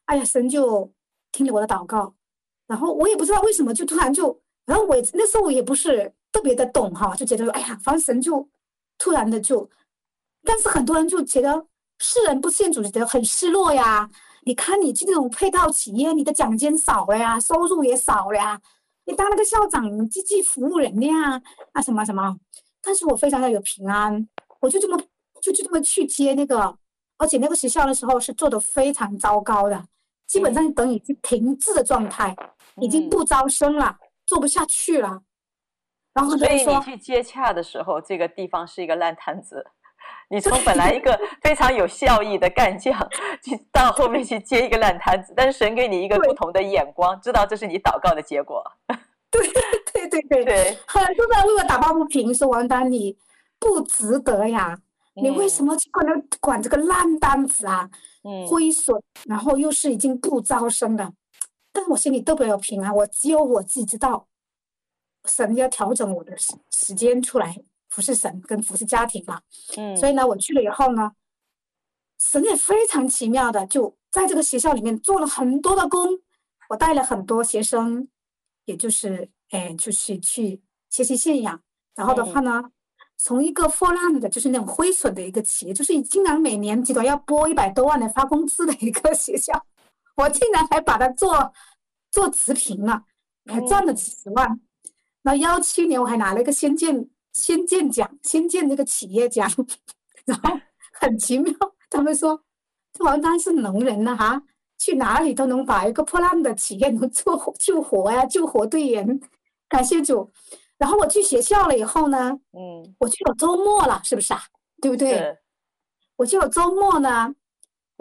[0.03, 0.91] 哎呀，神就
[1.31, 2.13] 听了我的祷告，
[2.67, 4.40] 然后我也不知道为什么就突然就。
[4.65, 8.47] 然后我那时候我也不是特别的懂哈，就觉得说，哎呀，反正神就
[8.97, 9.69] 突然的就，
[10.43, 11.65] 但是很多人就觉得
[11.99, 14.09] 世人不信主觉得很失落呀。
[14.43, 18.59] 你看你去那种配套企业，你的奖金少了呀，收入也少了呀。
[19.05, 21.41] 你当那个校长，积极服务人呀，
[21.73, 22.35] 啊什么什么。
[22.81, 24.27] 但是我非常的有平安，
[24.59, 24.97] 我就这么
[25.41, 26.75] 就就这么去接那个，
[27.17, 29.85] 而且那个学校的时候是做的非常糟糕的，
[30.27, 32.35] 基本上等于是停滞的状态，
[32.77, 33.95] 已经不招生了。
[34.31, 35.23] 做不下去了，
[36.13, 39.65] 然后所以你去接洽的时候，这个地方是一个烂摊子。
[40.29, 42.97] 你从本来一个非常有效益的干将，
[43.43, 48.63] 去到后面去接一个烂摊子，但是神给你一个不同的眼光，知道这是你祷告的结果。
[49.29, 49.45] 对
[49.91, 53.17] 对对对对，很多人为我打抱不平，说王丹你
[53.59, 54.79] 不值得呀！
[55.13, 56.05] 你为什么去管
[56.39, 57.89] 管这个烂单子啊？
[58.23, 61.11] 嗯，亏损，然后又是已经不招生的，
[61.71, 64.27] 但是我心里特别有平安，我只有我自己知道，
[65.25, 69.41] 神要调整我的时时间出来服侍神跟服侍家庭嘛。
[69.77, 71.11] 嗯，所以呢，我去了以后呢，
[72.19, 76.19] 神也非常奇妙的就在这个学校里面做了很多的工，
[76.69, 78.07] 我带了很多学生，
[78.65, 81.61] 也就是哎，就是去学习信仰，
[81.95, 82.61] 然后的话呢。
[82.65, 82.71] 嗯
[83.23, 89.53] 从一个破烂的，就是那种亏损的一个企业，就是竟然每年集团要拨一百多万来发工资的一个学校，
[90.15, 91.53] 我竟然还把它做
[92.11, 93.03] 做持平了，
[93.45, 94.59] 还赚了几十万。
[95.23, 99.49] 那幺七年我还拿了一个先见先见奖，先见这个企业奖。
[100.25, 100.59] 然后
[100.93, 101.53] 很奇妙，
[101.89, 102.43] 他们说
[102.93, 104.43] 这王丹是能人呐，哈，
[104.77, 109.19] 去哪里都能把一个破烂的企业能做救活呀，救活队员，
[109.67, 110.31] 感谢主。
[110.77, 114.41] 然后我去学校了以后呢，嗯，我就有周末了，是不是啊？
[114.81, 115.11] 对不对？
[115.11, 115.37] 对。
[116.17, 117.33] 我就有周末呢，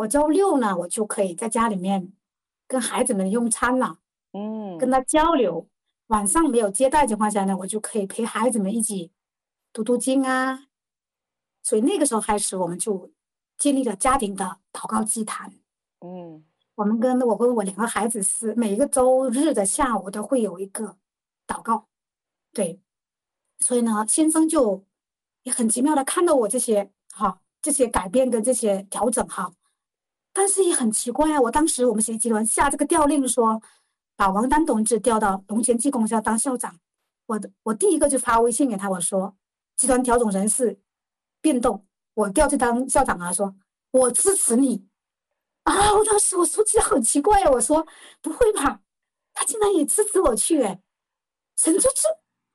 [0.00, 2.12] 我周六呢，我就可以在家里面
[2.66, 3.98] 跟孩子们用餐了，
[4.32, 5.68] 嗯，跟他交流。
[6.06, 9.12] 晚上没有接待情况下呢，我就可以陪孩子们一起
[9.72, 10.66] 读读经啊。
[11.62, 13.10] 所以那个时候开始，我们就
[13.58, 15.52] 建立了家庭的祷告祭坛。
[16.00, 16.44] 嗯，
[16.76, 20.96] 我们跟我跟我两个孩子是每一个周日的下午都会有一个
[21.46, 21.86] 祷告。
[22.54, 22.80] 对，
[23.58, 24.82] 所以呢，先生就
[25.42, 29.52] 也很奇妙的看到我这些哈，这些改变跟这些调整哈，
[30.32, 31.40] 但是也很奇怪啊。
[31.40, 33.60] 我当时我们学习集团下这个调令说，
[34.16, 36.78] 把王丹同志调到龙泉技工校当校长，
[37.26, 39.36] 我我第一个就发微信给他，我说
[39.76, 40.80] 集团调整人事
[41.40, 43.54] 变动，我调去当校长啊，说
[43.90, 44.86] 我支持你
[45.64, 45.94] 啊。
[45.94, 47.86] 我当时我说起来很奇怪啊，我说
[48.20, 48.80] 不会吧，
[49.32, 50.80] 他竟然也支持我去哎，
[51.56, 52.08] 神就是。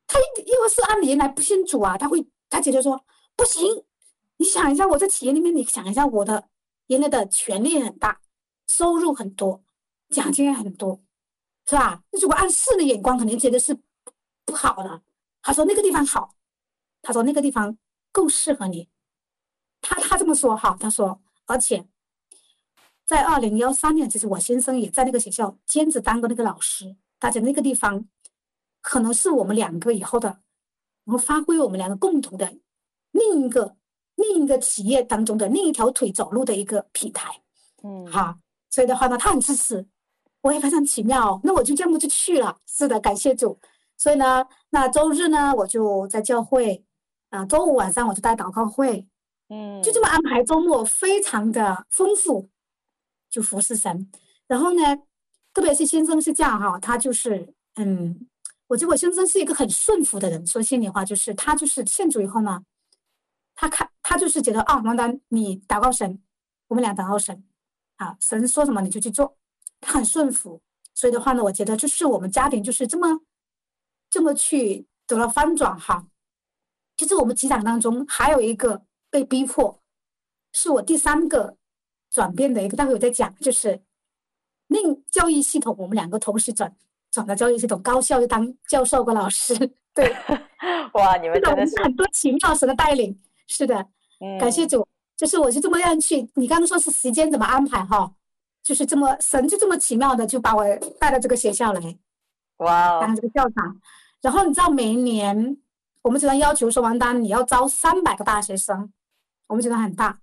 [0.07, 3.03] 他因为是按原来不信主啊，他会他觉得说
[3.35, 3.83] 不行。
[4.38, 6.47] 你想一下，我在企业里面，你想一下，我的
[6.88, 8.21] 原来的权力很大，
[8.67, 9.63] 收入很多，
[10.10, 11.02] 奖金也很多，
[11.65, 12.04] 是吧？
[12.12, 13.78] 如果按世的眼光，肯定觉得是
[14.43, 15.02] 不好的。
[15.41, 16.36] 他说那个地方好，
[17.02, 17.78] 他说那个地方
[18.12, 18.89] 更适合你。
[19.82, 21.88] 他他这么说哈，他说，而且
[23.06, 28.08] 在二零幺三年，其实我先生也在那个学校兼职当过那个老师，他在那个地方。
[28.88, 30.28] 可能是我们两个以后的，
[31.06, 32.56] 然后发挥我们两个共同的
[33.10, 33.76] 另一个
[34.15, 37.30] 另一个企业当中的另一条腿走路的一个平台，
[37.84, 38.36] 嗯，好，
[38.69, 39.86] 所以的话呢，他很支持，
[40.41, 42.58] 我也非常奇妙，那我就这么就去了。
[42.65, 43.60] 是的，感谢主。
[43.97, 46.84] 所以呢，那周日呢，我就在教会，
[47.30, 49.06] 啊，周五晚上我就带祷告会，
[49.49, 52.49] 嗯，就这么安排，周末非常的丰富，
[53.30, 54.10] 就服侍神。
[54.47, 54.82] 然后呢，
[55.54, 58.28] 特别是先生是这样哈，他就是嗯。
[58.67, 62.60] 我觉得我先生是一个很顺服的人，说心里话，就是他就是信主以后呢，
[63.55, 66.21] 他看他就是觉得啊，王丹，你祷告神，
[66.67, 67.43] 我们俩祷告神，
[67.95, 69.37] 啊，神说什么你就去做，
[69.79, 70.61] 他很顺服，
[70.93, 73.21] 所以的话呢，我觉得就是我们家庭就是这么
[74.09, 76.07] 这么去得了翻转哈。
[76.97, 79.81] 其实我们职场当中还有一个被逼迫，
[80.53, 81.57] 是我第三个
[82.09, 83.81] 转变的一个，待会我再讲，就是
[84.67, 86.75] 令教育系统我们两个同时转。
[87.12, 89.56] 转到教育系统，高校就当教授跟老师，
[89.93, 90.13] 对，
[90.95, 93.17] 哇，你们真的是很多奇妙神的带领，
[93.48, 93.87] 是的，
[94.19, 98.13] 嗯，感谢主，就是我是这么样去，你刚刚说是时间怎么安排哈，
[98.63, 100.63] 就是这么神就这么奇妙的就把我
[101.00, 101.98] 带到这个学校来，
[102.58, 103.79] 哇，当这个校长，
[104.21, 105.58] 然后你知道每一年
[106.02, 108.91] 我们集团要求说王丹你要招三百个大学生，
[109.48, 110.19] 我们集团很大，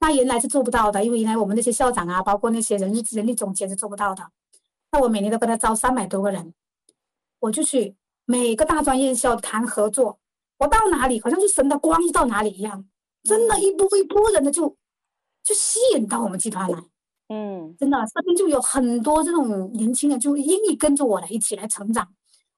[0.00, 4.22] 那原来是做不到的，因为原来我们那些校长啊，包括那些人力人力总监是做不到的。
[4.92, 6.54] 那我每年都跟他招三百多个人，
[7.40, 10.18] 我就去每个大专院校谈合作。
[10.58, 12.84] 我到哪里，好像是神的光到哪里一样，
[13.22, 14.76] 真的，一波一波人的就
[15.42, 16.78] 就吸引到我们集团来。
[17.28, 22.08] 嗯，真的，身边就有很多这种年轻人，就愿意跟着我来一起来成长。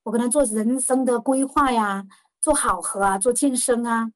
[0.03, 2.07] 我跟他做人生的规划呀，
[2.41, 4.11] 做好合啊，做健身啊，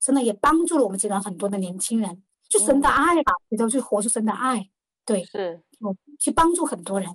[0.00, 4.68] 真的也帮助了我们集团很多的年轻人，就神的爱吧，也都去活出神的爱。
[5.04, 7.08] 对，是，我去帮助很多人。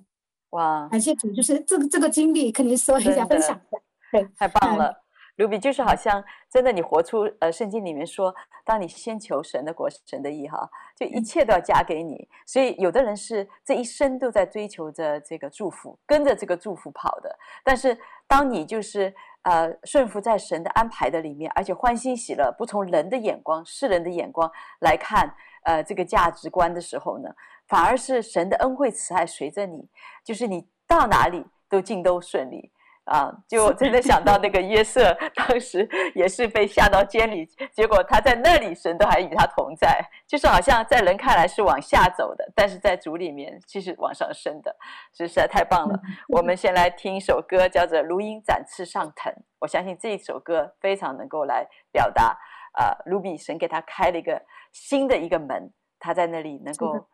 [0.51, 3.77] 哇，感谢主，就是这个这个经历，跟您说一下，分享一下，
[4.11, 5.02] 对，太棒了。
[5.37, 12.29] 卢比就是好像真的，你活出呃，圣经里面说，当你先求神的国，神的意哈，就一切都要加给你。
[12.45, 17.35] 所以有的人是这一生都在追求着这个祝福，跟着这个祝福跑的。
[17.63, 19.11] 但是当你就是
[19.41, 27.29] 呃顺服在神的安排的里面，而且欢欣喜乐，不从人的眼光、世人的眼光来看呃这个价值观的时候呢，
[27.67, 29.89] 反而是神的恩惠慈爱随着你，
[30.23, 32.71] 就是你到哪里都尽都顺利。
[33.05, 44.73] 啊，就真的想到那个约瑟， 当时也是被下到监里，结果他在那里，神都还与他同在，就是好像在人看来是往下走的，但是在主里面其实往上升的，
[45.13, 45.99] 这实在太棒了。
[46.29, 52.37] 我们先来听一首歌，叫做《如鹰展翅上腾》，我相信这一首歌非常能够来表达
[52.71, 54.41] 啊，卢比神给他开了一个
[54.71, 57.07] 新的一个门，他在那里能够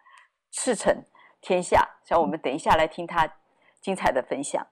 [0.51, 0.95] 驰骋
[1.41, 1.89] 天下。
[2.05, 3.27] 像我们等一下来听他
[3.81, 4.67] 精彩的分享。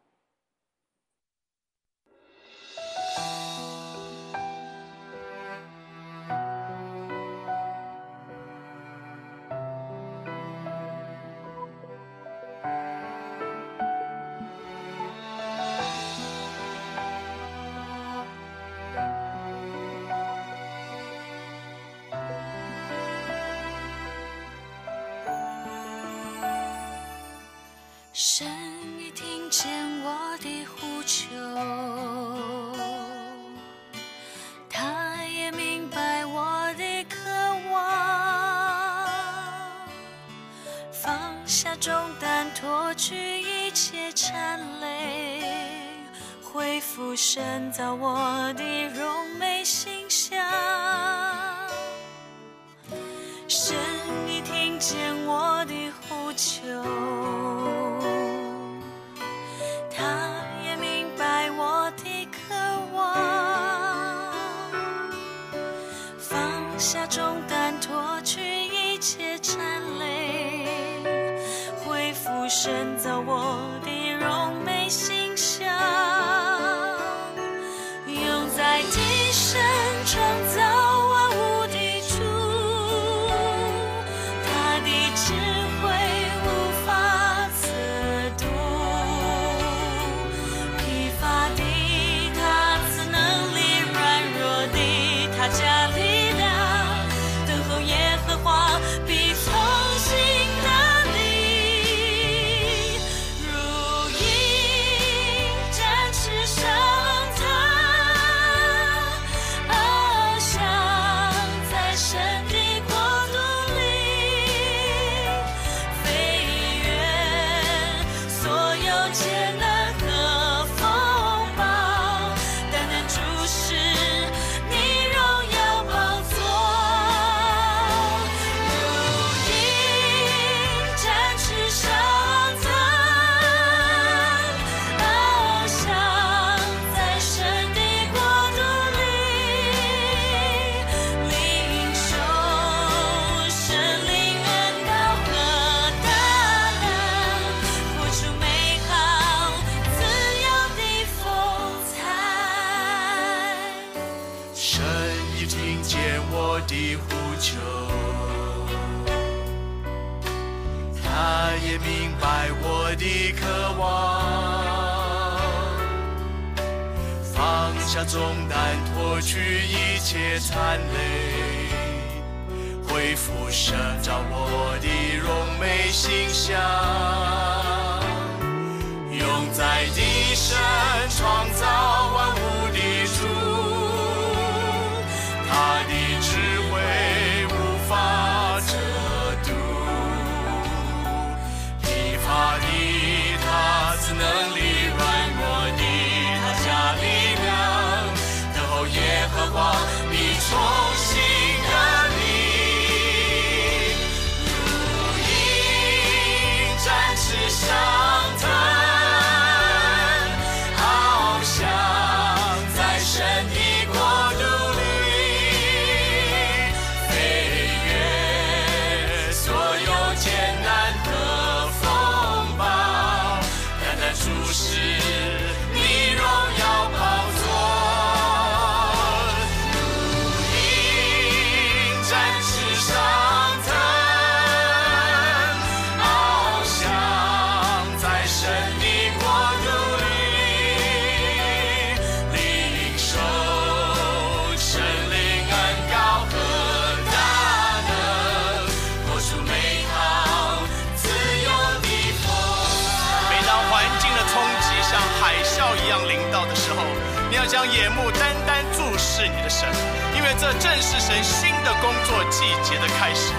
[260.47, 263.33] 这正是神新的工作季节的开始。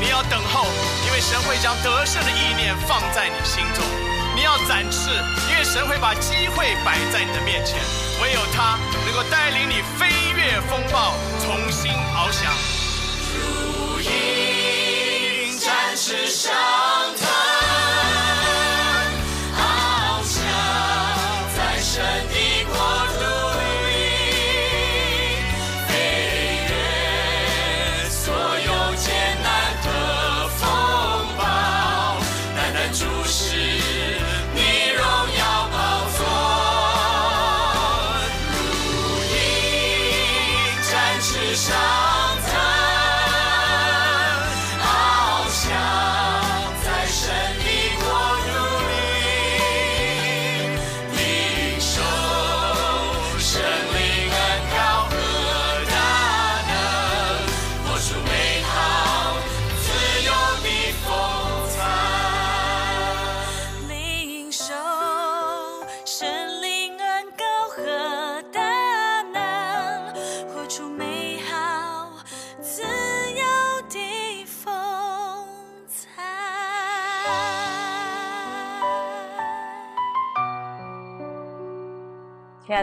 [0.00, 0.64] 你要等候，
[1.04, 3.84] 因为神会将得胜的意念放在你心中。
[4.34, 5.10] 你要展翅，
[5.50, 7.76] 因为神会把机会摆在你的面前，
[8.22, 11.12] 唯有他能够带领你飞越风暴，
[11.44, 12.50] 重新翱翔。
[13.34, 16.93] 如鹰展翅上。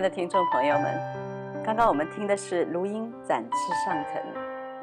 [0.02, 4.16] 的听众朋友们，刚刚我们听的是《如鹰展翅上腾》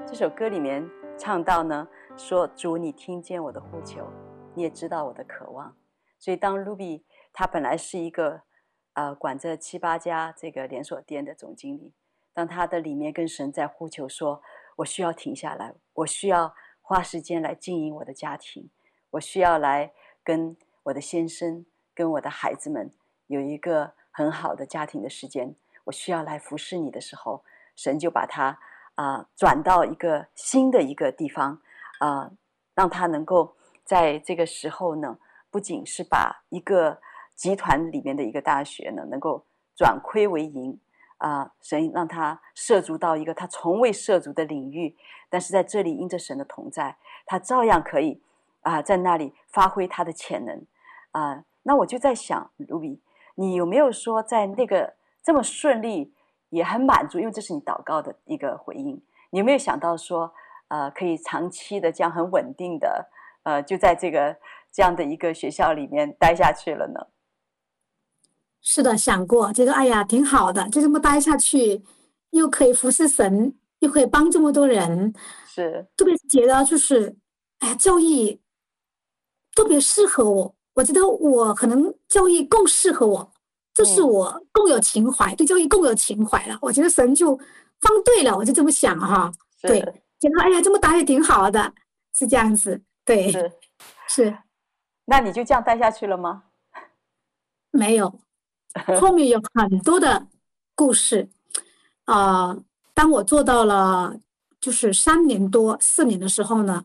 [0.07, 0.89] 这首歌里面
[1.19, 4.07] 唱到呢，说主，你听见我的呼求，
[4.55, 5.75] 你也知道我的渴望。
[6.21, 7.03] 所以当 Ruby
[7.33, 8.43] 他本来是一个
[8.93, 11.93] 呃管着七八家这个连锁店的总经理，
[12.33, 14.41] 当他的里面跟神在呼求说，
[14.77, 18.71] 我需要停下来，我需要花时间来经营我的家庭，
[19.11, 19.93] 我需要来
[20.23, 22.93] 跟我的先生、跟我的孩子们
[23.27, 23.98] 有一个。
[24.19, 25.55] 很好的家庭的时间，
[25.85, 27.45] 我需要来服侍你的时候，
[27.77, 28.59] 神就把他
[28.97, 31.61] 啊、转到一个新的一个地方
[32.01, 32.29] 啊、
[32.75, 33.55] 让他能够
[33.85, 35.17] 在这个时候呢，
[35.53, 37.01] 不仅是把一个
[37.37, 39.45] 集团里面的一个大学呢，能够
[39.77, 40.81] 转亏为盈
[41.19, 44.97] 啊、神让他涉足到一个他从未涉足的领域，
[45.31, 48.21] 但是在这里因着神的同在，他照样可以
[48.63, 50.67] 啊、在那里发挥他的潜能
[51.13, 52.99] 啊、那我就在想，Ruby。
[53.41, 56.13] 你有没有说在那个这么顺利，
[56.49, 57.21] 也很满足？
[57.21, 59.01] 因为这是你祷告的一个回应。
[59.31, 60.33] 你有没有想到说，
[60.67, 63.09] 呃，可以长期的这样很稳定的，
[63.45, 64.37] 呃，就在这个
[64.73, 67.07] 这样的一个学校里面待下去了呢？
[68.61, 71.85] 是的，想过，觉得哎呀，挺好的，就这么待下去，
[72.31, 75.15] 又可以服侍神，又可以帮这么多人，
[75.47, 77.17] 是特别觉得就是，
[77.61, 78.41] 哎呀，教育
[79.55, 80.58] 特别适合我。
[80.79, 83.33] 我觉得我可能教育更适合我，
[83.75, 86.57] 这是我更有情怀，嗯、对教育更有情怀了。
[86.63, 87.37] 我觉得神就
[87.81, 89.29] 放对了，我就这么想哈。
[89.61, 89.81] 对，
[90.21, 91.75] 觉得哎呀，这么打也挺好的，
[92.15, 92.81] 是这样子。
[93.05, 93.53] 对，是，
[94.09, 94.39] 是。
[95.07, 96.45] 那你就这样待下去了吗？
[97.73, 98.21] 没有，
[99.01, 100.29] 后面有很多的
[100.77, 101.29] 故事
[102.05, 102.65] 啊、呃。
[102.95, 104.15] 当我做到了
[104.61, 106.85] 就是三年多四年的时候呢，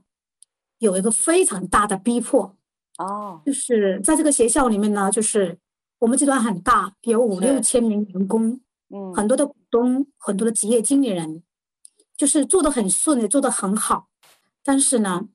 [0.80, 2.56] 有一个非常大的逼迫。
[3.00, 5.58] 哦，就是在这个学校里面呢，就是
[5.98, 11.41] 我们集团很大，有五六千名员工，嗯，很多的股东，很多的职业经理人，
[12.16, 14.10] 就是做的很顺，利做的很好。
[14.64, 15.28] 但是呢，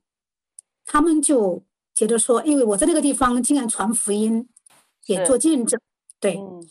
[0.87, 4.49] 他们就觉得说，因为我在那个地方竟然传福音，
[5.07, 5.81] 也做见证，
[6.21, 6.37] 对。
[6.37, 6.65] 嗯、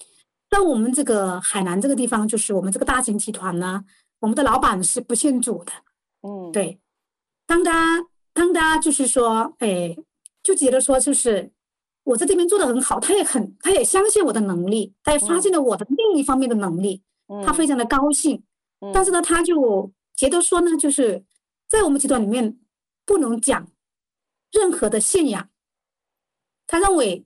[0.50, 3.84] 但我们这个海南这个地方，就是我们这个大型集团呢，
[4.22, 5.74] 我们的老板是不信主的，
[6.22, 6.80] 嗯，对。
[7.46, 9.98] 当他当他就是说，哎。
[10.48, 11.52] 就觉得说，就是
[12.04, 18.42] 我在这边做的很好，他也很，他也相信我的能力，他也发现了我的另一方面的能力，嗯、他非常的高兴。
[18.80, 21.26] 嗯、但是呢，他就觉得说呢，就是
[21.68, 22.58] 在我们集团里面
[23.06, 23.68] 不能讲
[24.54, 25.50] 任何的信仰，
[26.66, 27.26] 他认为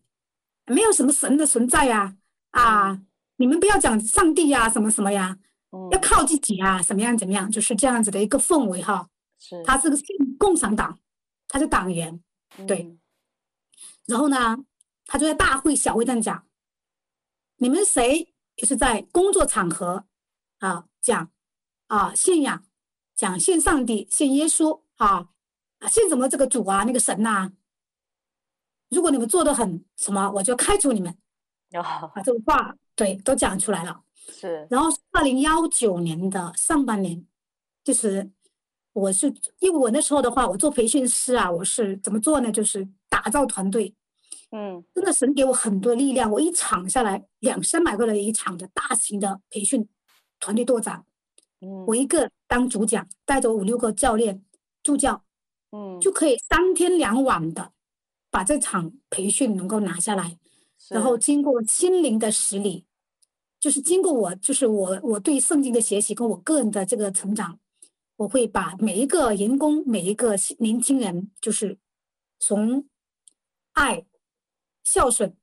[0.66, 2.16] 没有什么神的存在呀、
[2.50, 3.02] 啊，啊，
[3.36, 5.38] 你们不要讲上帝呀、啊，什么什么呀，
[5.70, 9.08] 嗯、要靠自己啊，怎么样怎么样，就是这样子的一个氛围哈。
[9.38, 9.98] 是，他是个
[10.40, 10.98] 共产党，
[11.48, 12.20] 他是党员，
[12.66, 12.82] 对。
[12.82, 12.98] 嗯
[14.12, 14.58] 然后呢，
[15.06, 16.46] 他就在大会、小会上讲
[17.56, 20.06] ：“你们谁就是在工作场合
[20.60, 21.32] 啊讲
[21.88, 22.62] 啊信仰，
[23.16, 25.30] 讲信上帝、信耶稣啊
[25.80, 27.52] 啊信什么这个主啊那个神呐、啊？
[28.90, 31.18] 如果你们做的很什么，我就开除你们。”
[31.72, 34.04] 啊，这个话对都讲出来了。
[34.14, 34.68] 是。
[34.70, 37.26] 然后二零幺九年的上半年，
[37.82, 38.30] 就是
[38.92, 42.52] 我是因为我那时候的话，我做培训师啊，我是怎么做呢？
[42.52, 42.86] 就是。
[43.12, 43.94] 打造团队，
[44.52, 46.30] 嗯，真的神给我很多力量。
[46.32, 49.88] 我一场下来两三百个人一场的大型的培训
[50.40, 51.06] 团队拓展，
[51.62, 54.44] 嗯，我一个当主讲，带着五六个教练
[54.84, 55.24] 助教，
[55.72, 57.72] 嗯，就可以三天两晚的
[58.30, 60.38] 把这场培训能够拿下来。
[60.90, 62.86] 然后经过心灵的洗礼，
[63.60, 67.60] 就是经过我，就是我我对圣经的学习跟我个人的这个成长，
[68.18, 71.78] 我会把每一个员工、每一个年轻人，就是
[72.40, 72.84] 从
[73.74, 74.04] 爱、
[74.84, 75.36] 孝顺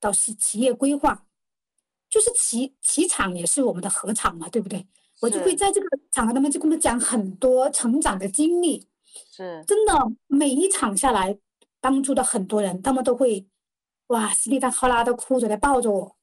[0.00, 1.26] 到企企业规划，
[2.08, 4.86] 就是企企场也是我们的合场嘛，对不对？
[5.20, 8.86] 我就会在这个场合他们就跟他讲很多成长的经历，
[9.30, 9.64] 是。
[9.66, 9.94] 真的
[10.26, 11.38] 每一场下来
[11.80, 13.46] 帮助的很多人，他们都会
[14.08, 16.16] 哇稀里哗啦的哭着来抱着我。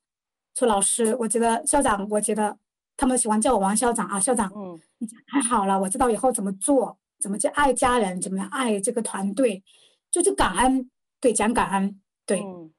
[0.55, 2.55] 说：“老师，我觉得校长，我觉得
[2.95, 9.63] 他们喜欢叫我王校长啊，校长，嗯，你太好了，我知道以后怎么做，怎么去爱家人，怎么样爱这个团队，
[10.11, 10.88] 就是感恩，
[11.19, 12.71] 对，讲感恩，对，嗯、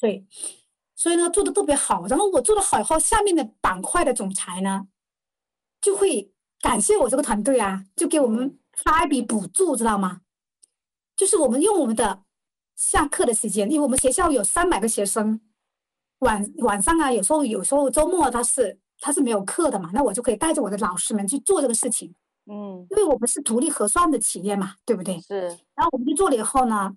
[0.00, 0.26] 对，
[0.94, 2.06] 所以呢做的特别好。
[2.06, 4.86] 然后我做的好以后，下面的板块的总裁呢。”
[5.82, 10.20] 就会感谢我这个团队啊，就给我们发一笔补助，知道吗？
[11.16, 12.22] 就是我们用我们的
[12.76, 15.40] 下课的时间，因为我们学校有三百个学生，
[16.20, 22.14] 晚晚上啊，有时候有时候周末他是他是没有课的嘛，那我就可以带着我的老师们去做这个事情。
[22.46, 25.20] 嗯，因为我们是独立核算的企业嘛，对不对？
[25.20, 25.40] 是。
[25.74, 26.96] 然后我们就做了以后呢，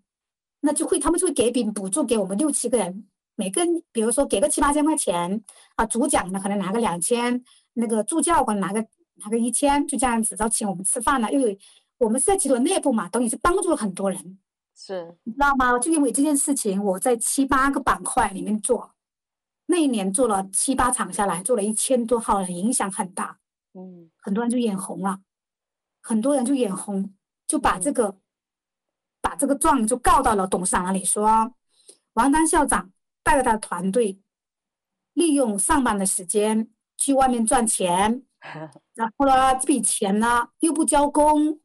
[0.66, 5.42] 那就会他们就会给一笔补助给我们六七个人，每个人比如说给个七八千块钱
[5.76, 7.44] 啊，主讲呢可能拿个两千。
[7.78, 8.80] 那个助教可能拿个
[9.16, 11.30] 拿个一千，就这样子，然后请我们吃饭了。
[11.30, 11.60] 因为
[11.98, 14.40] 我们是在集团内部嘛，等于是帮助了很多人，
[14.78, 15.78] 是你知道吗？
[15.78, 18.94] 就因为这件事情，我在七八个板块里面做，
[19.66, 23.40] 那一年做了七八场下来，做了一千多号人，影响很大。
[23.74, 25.20] 嗯，很多人就眼红了，
[26.02, 27.14] 很多人就眼红，
[27.46, 28.22] 就把这个、嗯、
[29.36, 31.54] 把这个状就告到了董事长那里，说
[32.14, 32.90] 王丹校长
[33.22, 34.18] 带着他的团队，
[35.14, 36.70] 利用上班的时间。
[36.98, 38.24] 去外面赚钱，
[38.96, 41.60] 然后呢，这笔钱呢又不交工，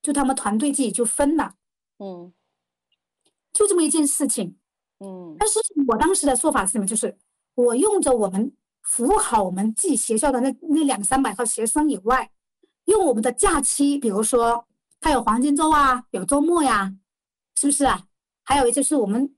[0.00, 1.56] 就他们团队自己就分了，
[1.98, 2.32] 嗯，
[3.52, 4.56] 就这么一件事情，
[5.00, 5.34] 嗯。
[5.40, 5.58] 但是
[5.88, 6.86] 我当时的说法是什么？
[6.86, 7.18] 就是
[7.56, 12.30] 我用着我们服务好我们自己学校的那那两三百号学生以外，
[12.84, 14.68] 用我们的假期，比如说
[15.00, 16.94] 他有黄金周啊，有周末呀，
[17.58, 18.06] 是不是啊？
[18.44, 19.34] 还有一就是我们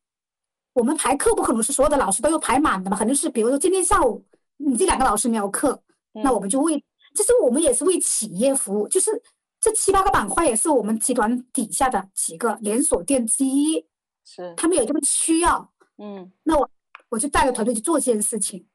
[0.72, 4.24] 我们排课不可能是所有的老师都有排满的嘛，肯定是比如说今天下午。
[4.60, 5.80] 你这两个老师没有课，
[6.14, 9.22] 那我们就为，其实我们也是为企业服务，就是
[9.60, 13.86] 这七八个板块也是我们集团底下的几个连锁店之一，
[14.24, 14.52] 是。
[14.56, 16.68] 他们有这个需要，嗯，那我
[17.10, 18.66] 我就带着团队去做这件事情，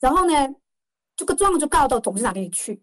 [0.00, 0.34] 然后呢，
[1.16, 2.82] 这个状就告到董事长那里去，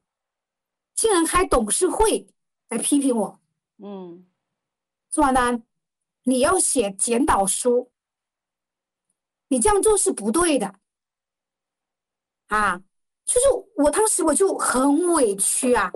[0.95, 2.26] 竟然开董事会
[2.70, 3.39] 来批评我，
[3.78, 4.26] 嗯，
[5.12, 5.62] 说完呢，
[6.30, 7.92] 你要写检讨书，
[9.48, 10.76] 你这样做是不对的。
[12.48, 12.78] 啊，
[13.26, 15.92] 就是我当时我就很委屈啊，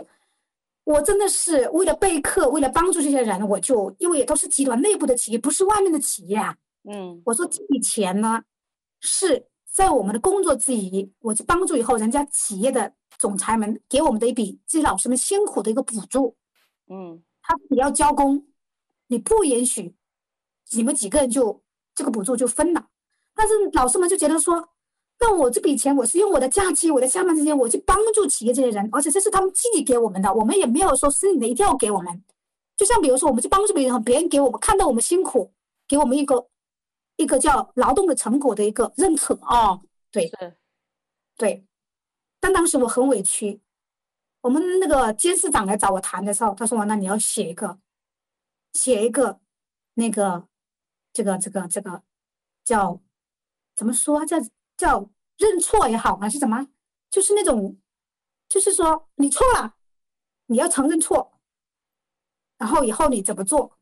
[0.84, 6.58] 我真的是为了备课，为了帮助这些人，我就因为也都是集团内部的企业，不是外面的企业啊。
[6.84, 8.44] 嗯，我说这笔钱呢，
[9.00, 16.36] 是在我们的工作之余，我去帮助以后，人家企业的总裁们给我们的一笔这些老师们辛苦的一个补助。
[16.88, 18.46] 嗯，他你要交工，
[19.08, 19.96] 你不允许
[20.76, 21.62] 你们几个人就
[21.96, 22.88] 这个补助就分了，
[23.34, 24.70] 但是老师们就觉得说。
[25.20, 32.24] 那我这笔钱，我是用我的假期，我的下班时间，我去帮助企业这些人，而且这是他们自己给我们的，我们也没有说是你的一定要给我们。
[32.76, 35.54] 就像比如说，我们去帮助别人，别人给我们看到我们辛苦，
[35.88, 36.50] 给我们一个
[37.16, 39.80] 一个叫劳动的成果的一个认可哦，
[40.12, 40.30] 对，
[41.38, 41.64] 对。
[42.42, 43.62] 但当时我很委屈，
[44.42, 47.80] 我们那个监事长来找我谈的时候，他说：“那你要写一个，
[48.74, 49.40] 写一个
[49.94, 50.48] 那个
[51.14, 52.03] 这个这个这个
[52.66, 52.99] 叫
[53.74, 54.38] 怎么说叫。”
[54.76, 55.07] 叫
[55.38, 56.68] 认错也好还是怎么，
[57.11, 57.80] 就是那种，
[58.49, 59.76] 就是说你错了，
[60.47, 61.39] 你要承认错，
[62.57, 63.78] 然后以后你怎么做？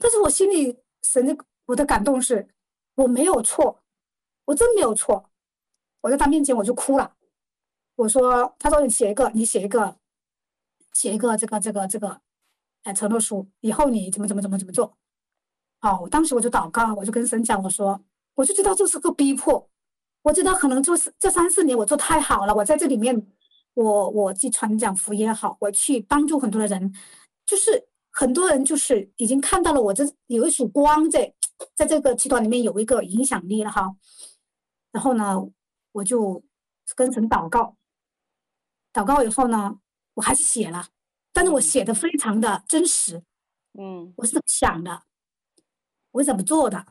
[0.00, 1.36] 但是我心里神的
[1.66, 2.48] 我的感动是，
[2.94, 3.84] 我没有错，
[4.46, 5.30] 我真没有错。
[6.00, 7.14] 我在他面前我就哭了，
[7.96, 9.98] 我说，他说你写一个，你写一个，
[10.94, 12.22] 写一个这个这个这个，
[12.82, 14.96] 哎承诺书，以后你怎么怎么怎么怎么做？
[15.84, 18.00] 好，我当时我就祷告，我就跟神讲，我说，
[18.36, 19.68] 我就知道这是个逼迫。
[20.22, 23.14] 我知道可能就是这三四年我做太好了，我在这里面，
[23.74, 26.90] 我我去传讲福音也好，我去帮助很多的人，
[27.44, 31.30] 就是很多人就是已经看到了我这有一束光在，
[31.74, 33.94] 在这个集团里面有一个影响力了哈。
[34.90, 35.36] 然后呢，
[35.92, 36.42] 我就
[36.96, 37.76] 跟神祷告，
[38.90, 39.76] 祷告以后呢，
[40.14, 40.86] 我还是写了，
[41.34, 43.22] 但是我写的非常的真实，
[43.78, 45.02] 嗯，我是怎么想的，
[46.14, 46.86] 我怎么做的，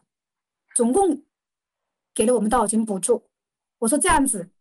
[0.73, 1.25] 总共。
[2.15, 3.27] 给了我们多少钱补助？
[3.79, 4.51] 我说这样子，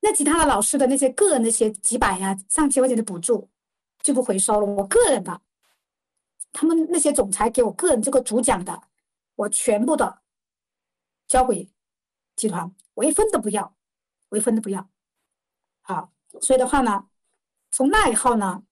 [0.00, 3.50] 那其他的老师的那些个人的些几百呀、上千块钱的补助
[3.98, 4.64] 就不回收了。
[4.64, 5.42] 我个人的，
[6.50, 8.82] 他们那些总裁给我个人这个主讲的，
[9.34, 10.22] 我全部的
[11.26, 11.70] 交给
[12.34, 13.76] 集团，我一分都不要，
[14.30, 14.88] 我一分都不要。
[15.82, 17.10] 好，所以的话呢，
[17.70, 18.64] 从那以后呢，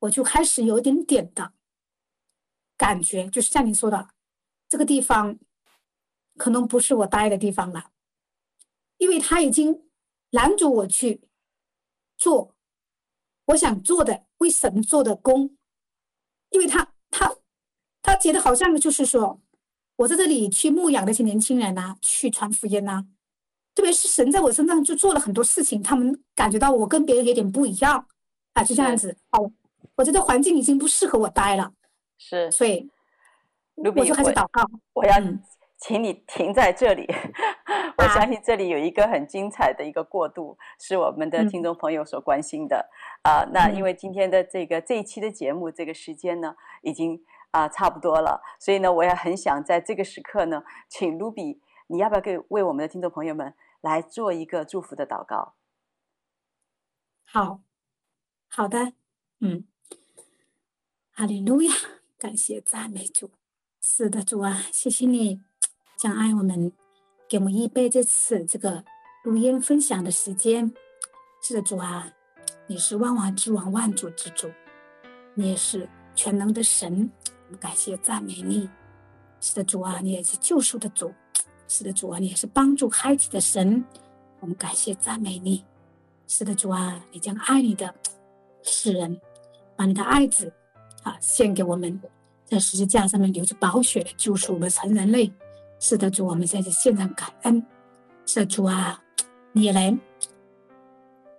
[0.00, 1.53] 我就开始有一点点的
[2.76, 4.08] 感觉，就是像你说的，
[4.68, 5.38] 这个地方
[6.36, 7.90] 可能不是我待的地方了，
[8.98, 9.88] 因为他已经
[10.30, 11.22] 拦住我去
[12.16, 12.54] 做
[13.46, 15.56] 我想做的为神做的工，
[16.50, 17.36] 因为他他
[18.02, 19.40] 他觉得好像就是说，
[19.96, 23.06] 我在这里去牧养那些年轻人呐，去传福音呐。
[23.74, 28.06] 特别是神在我身上就做了很多事情，他们感觉到我跟别人有点不一样
[28.52, 29.16] 啊，就这样子。
[29.32, 29.52] 哦，
[29.96, 31.74] 我觉得环境已经不适合我待了，
[32.18, 32.90] 是，所以
[33.74, 34.62] 我就开始祷告。
[34.92, 35.14] 我，我要
[35.76, 37.04] 请你停在这里，
[37.64, 42.88] 嗯、我相信这里有一个很精彩的一个过渡，是我们的听众朋友所关心的
[43.22, 43.50] 啊、嗯呃。
[43.52, 51.58] 那因为今天的这个这一期的节目，这个时间呢，已经啊、呃、差不多了，所以呢，我也很想在这个时刻呢，请 Ruby，
[51.88, 53.54] 你要不要给为我们的听众朋友们？
[53.80, 55.56] 来做一个祝福的祷告。
[57.26, 57.60] 好，
[58.48, 58.94] 好的，
[59.40, 59.66] 嗯，
[61.12, 61.70] 哈利路亚，
[62.24, 63.30] 感谢赞美主。
[63.82, 65.42] 是的，主啊，谢谢你
[65.94, 66.72] 将爱我们，
[67.28, 68.82] 给我们预备这次这个
[69.24, 70.72] 录音分享的时间。
[71.42, 72.10] 是的，主啊，
[72.66, 74.50] 你是万王之王，万主之主，
[75.34, 77.10] 你也是全能的神。
[77.28, 78.66] 我们感谢赞美你。
[79.42, 81.12] 是的，主啊，你也是救赎的主。
[81.68, 83.84] 是的，主啊，你也是帮助孩子的神，
[84.40, 85.62] 我们感谢赞美你。
[86.26, 87.94] 是的，主啊，你将爱你的
[88.62, 89.20] 世人，
[89.76, 90.50] 把你的爱子
[91.02, 92.00] 啊献给我们，
[92.44, 95.32] 在十字架上面流着宝血的救赎我们全人类。
[95.80, 97.64] 是的，主，我们在这献上感恩。
[98.26, 99.00] 是的，主啊，
[99.52, 99.96] 你也来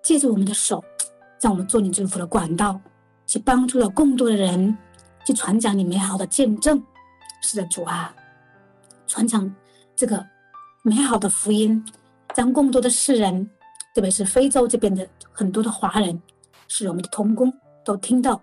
[0.04, 0.84] 借着我们的手，
[1.42, 2.80] 让我们做你祝福的管道，
[3.26, 4.78] 去帮助了更多的人，
[5.26, 6.84] 去传讲你美好的见证。
[7.42, 8.16] 是的，主啊，
[9.08, 9.54] 传讲。
[9.98, 10.22] 这个
[10.82, 11.82] 美好的福音，
[12.36, 13.50] 让更多的世人，
[13.94, 16.22] 特别是非洲这边的很多的华人，
[16.68, 17.50] 是我们的同工，
[17.86, 18.42] 都听到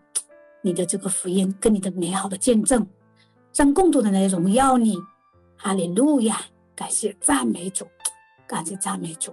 [0.62, 2.86] 你的这个福音跟你的美好的见证，
[3.54, 4.96] 让更多的人来荣耀你。
[5.56, 6.40] 哈利路亚！
[6.74, 7.86] 感谢赞美主，
[8.46, 9.32] 感谢赞美主，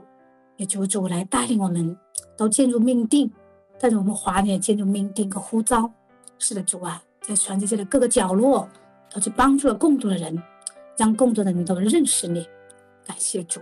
[0.58, 1.98] 也求主来带领我们，
[2.38, 3.32] 都进入命定，
[3.80, 5.92] 带着我们华人也进入命定和呼召。
[6.38, 8.68] 是的，主啊，在全世界的各个角落，
[9.10, 10.38] 都去帮助了更多的人。
[10.98, 12.46] 让更多的人都认识你，
[13.06, 13.62] 感谢主，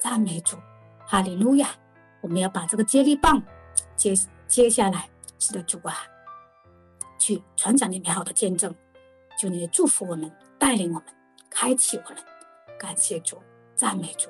[0.00, 0.56] 赞美主，
[1.06, 1.68] 哈利路亚！
[2.20, 3.40] 我们要把这个接力棒
[3.94, 4.12] 接
[4.48, 5.08] 接下来，
[5.38, 5.94] 是的，主啊，
[7.22, 8.74] 去传讲你美好的见证，
[9.38, 11.04] 求你祝福我们，带领我们，
[11.48, 12.18] 开启我们，
[12.76, 13.40] 感谢主，
[13.76, 14.28] 赞美主，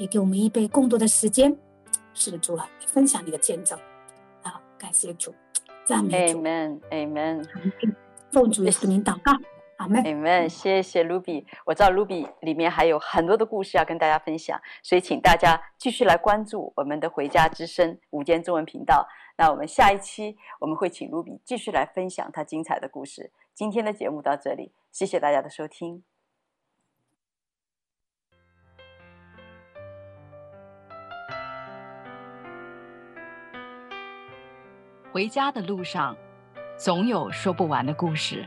[0.00, 1.56] 也给我们预备更多的时间，
[2.14, 3.78] 是的，主啊，分享你的见证，
[4.42, 5.32] 啊，感谢主，
[5.84, 7.48] 赞美主，Amen，Amen，
[8.32, 9.32] 奉主耶稣名祷告。
[9.78, 11.44] Amen，谢谢 Ruby。
[11.64, 19.06] 我知道 Ruby 里面还有很多的故事要跟大家分享，所以请大家继续来关注我们的回家之声午间中文频道。
[19.36, 23.30] 那我们下一期我们会请 Ruby 继续来分享她精彩的故事。
[23.54, 26.02] 今天的节目到这里，谢谢大家的收听。
[35.12, 36.16] 回家的路上，
[36.76, 38.46] 总有说不完的故事。